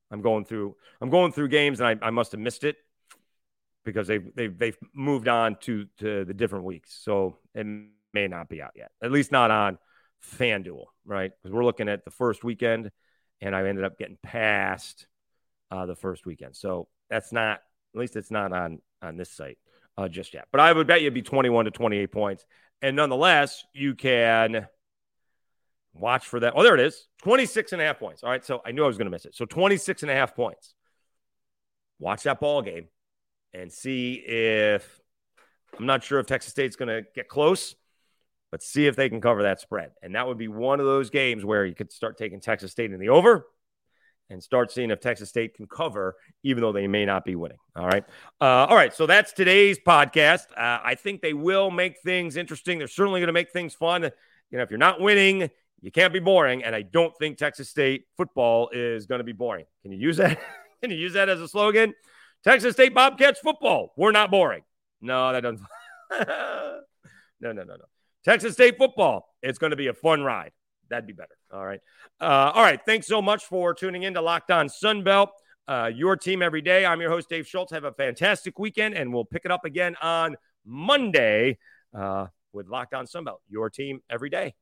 I'm 0.09 0.21
going 0.21 0.43
through. 0.43 0.75
I'm 0.99 1.11
going 1.11 1.31
through 1.31 1.49
games, 1.49 1.79
and 1.79 2.01
I, 2.01 2.07
I 2.07 2.09
must 2.09 2.31
have 2.31 2.41
missed 2.41 2.63
it 2.63 2.77
because 3.83 4.07
they've 4.07 4.27
they've 4.35 4.57
they've 4.57 4.77
moved 4.95 5.27
on 5.27 5.55
to 5.61 5.85
to 5.99 6.25
the 6.25 6.33
different 6.33 6.65
weeks, 6.65 6.97
so 6.99 7.37
it 7.53 7.67
may 8.11 8.27
not 8.27 8.49
be 8.49 8.59
out 8.59 8.71
yet. 8.75 8.89
At 9.03 9.11
least 9.11 9.31
not 9.31 9.51
on 9.51 9.77
FanDuel, 10.37 10.85
right? 11.05 11.31
Because 11.43 11.53
we're 11.53 11.63
looking 11.63 11.89
at 11.89 12.05
the 12.05 12.11
first 12.11 12.43
weekend, 12.43 12.89
and 13.39 13.55
I 13.55 13.67
ended 13.67 13.85
up 13.85 13.99
getting 13.99 14.17
past 14.23 15.05
uh, 15.69 15.85
the 15.85 15.95
first 15.95 16.25
weekend. 16.25 16.55
So 16.55 16.87
that's 17.11 17.31
not, 17.31 17.59
at 17.93 17.99
least 17.99 18.15
it's 18.15 18.31
not 18.31 18.51
on 18.51 18.79
on 19.03 19.15
this 19.15 19.29
site 19.29 19.59
uh, 19.97 20.07
just 20.07 20.33
yet. 20.33 20.47
But 20.51 20.61
I 20.61 20.71
would 20.71 20.87
bet 20.87 21.01
you'd 21.01 21.13
be 21.13 21.21
21 21.21 21.65
to 21.65 21.71
28 21.71 22.11
points. 22.11 22.45
And 22.81 22.95
nonetheless, 22.95 23.63
you 23.73 23.95
can 23.95 24.67
watch 25.93 26.27
for 26.27 26.39
that. 26.41 26.53
Oh, 26.55 26.63
there 26.63 26.75
it 26.75 26.81
is 26.81 27.07
26 27.23 27.73
and 27.73 27.81
a 27.81 27.85
half 27.85 27.99
points. 27.99 28.23
All 28.23 28.29
right. 28.29 28.43
So 28.43 28.61
I 28.65 28.71
knew 28.71 28.83
I 28.83 28.87
was 28.87 28.97
going 28.97 29.05
to 29.05 29.11
miss 29.11 29.25
it. 29.25 29.35
So 29.35 29.45
26 29.45 30.03
and 30.03 30.11
a 30.11 30.15
half 30.15 30.35
points. 30.35 30.73
Watch 31.99 32.23
that 32.23 32.39
ball 32.39 32.61
game 32.61 32.87
and 33.53 33.71
see 33.71 34.15
if 34.15 34.99
I'm 35.79 35.85
not 35.85 36.03
sure 36.03 36.19
if 36.19 36.25
Texas 36.25 36.51
State's 36.51 36.75
going 36.75 36.89
to 36.89 37.03
get 37.15 37.29
close, 37.29 37.75
but 38.51 38.61
see 38.61 38.87
if 38.87 38.97
they 38.97 39.07
can 39.07 39.21
cover 39.21 39.43
that 39.43 39.61
spread. 39.61 39.91
And 40.01 40.15
that 40.15 40.27
would 40.27 40.37
be 40.37 40.49
one 40.49 40.81
of 40.81 40.85
those 40.85 41.09
games 41.09 41.45
where 41.45 41.65
you 41.65 41.73
could 41.73 41.91
start 41.91 42.17
taking 42.17 42.41
Texas 42.41 42.71
State 42.71 42.91
in 42.91 42.99
the 42.99 43.09
over 43.09 43.47
and 44.29 44.41
start 44.41 44.71
seeing 44.71 44.91
if 44.91 44.99
Texas 44.99 45.29
State 45.29 45.55
can 45.55 45.67
cover, 45.67 46.15
even 46.43 46.61
though 46.61 46.71
they 46.71 46.87
may 46.87 47.05
not 47.05 47.25
be 47.25 47.35
winning. 47.35 47.57
All 47.75 47.87
right. 47.87 48.03
Uh, 48.41 48.65
all 48.65 48.75
right. 48.75 48.93
So 48.93 49.05
that's 49.05 49.33
today's 49.33 49.77
podcast. 49.79 50.51
Uh, 50.51 50.79
I 50.83 50.95
think 50.95 51.21
they 51.21 51.33
will 51.33 51.71
make 51.71 51.99
things 52.01 52.35
interesting. 52.35 52.79
They're 52.79 52.87
certainly 52.87 53.19
going 53.19 53.27
to 53.27 53.33
make 53.33 53.51
things 53.51 53.73
fun. 53.73 54.03
You 54.03 54.57
know, 54.57 54.63
if 54.63 54.69
you're 54.69 54.79
not 54.79 54.99
winning, 54.99 55.49
you 55.81 55.91
can't 55.91 56.13
be 56.13 56.19
boring. 56.19 56.63
And 56.63 56.75
I 56.75 56.81
don't 56.81 57.15
think 57.17 57.37
Texas 57.37 57.69
State 57.69 58.05
football 58.17 58.69
is 58.71 59.05
going 59.05 59.19
to 59.19 59.23
be 59.23 59.33
boring. 59.33 59.65
Can 59.83 59.91
you 59.91 59.99
use 59.99 60.17
that? 60.17 60.39
can 60.81 60.91
you 60.91 60.97
use 60.97 61.13
that 61.13 61.29
as 61.29 61.39
a 61.39 61.47
slogan? 61.47 61.93
Texas 62.43 62.73
State 62.73 62.93
Bobcats 62.93 63.39
football. 63.39 63.93
We're 63.95 64.11
not 64.11 64.31
boring. 64.31 64.63
No, 65.01 65.31
that 65.31 65.41
doesn't. 65.41 65.67
no, 66.27 66.81
no, 67.41 67.51
no, 67.53 67.63
no. 67.63 67.85
Texas 68.23 68.53
State 68.53 68.77
football. 68.77 69.27
It's 69.41 69.59
going 69.59 69.71
to 69.71 69.77
be 69.77 69.87
a 69.87 69.93
fun 69.93 70.23
ride. 70.23 70.51
That'd 70.89 71.07
be 71.07 71.13
better. 71.13 71.35
All 71.51 71.65
right. 71.65 71.79
Uh, 72.19 72.51
all 72.53 72.63
right. 72.63 72.79
Thanks 72.85 73.07
so 73.07 73.21
much 73.21 73.45
for 73.45 73.73
tuning 73.73 74.03
in 74.03 74.13
to 74.13 74.21
Locked 74.21 74.51
On 74.51 74.67
Sunbelt. 74.67 75.29
Uh, 75.67 75.89
your 75.93 76.15
team 76.15 76.41
every 76.41 76.61
day. 76.61 76.85
I'm 76.85 77.01
your 77.01 77.09
host, 77.09 77.29
Dave 77.29 77.47
Schultz. 77.47 77.71
Have 77.71 77.85
a 77.85 77.91
fantastic 77.91 78.59
weekend, 78.59 78.93
and 78.93 79.13
we'll 79.13 79.25
pick 79.25 79.45
it 79.45 79.51
up 79.51 79.65
again 79.65 79.95
on 80.01 80.35
Monday 80.63 81.57
uh, 81.93 82.27
with 82.53 82.67
Locked 82.67 82.93
On 82.93 83.05
Sunbelt. 83.05 83.39
Your 83.49 83.69
team 83.69 84.01
every 84.09 84.29
day. 84.29 84.53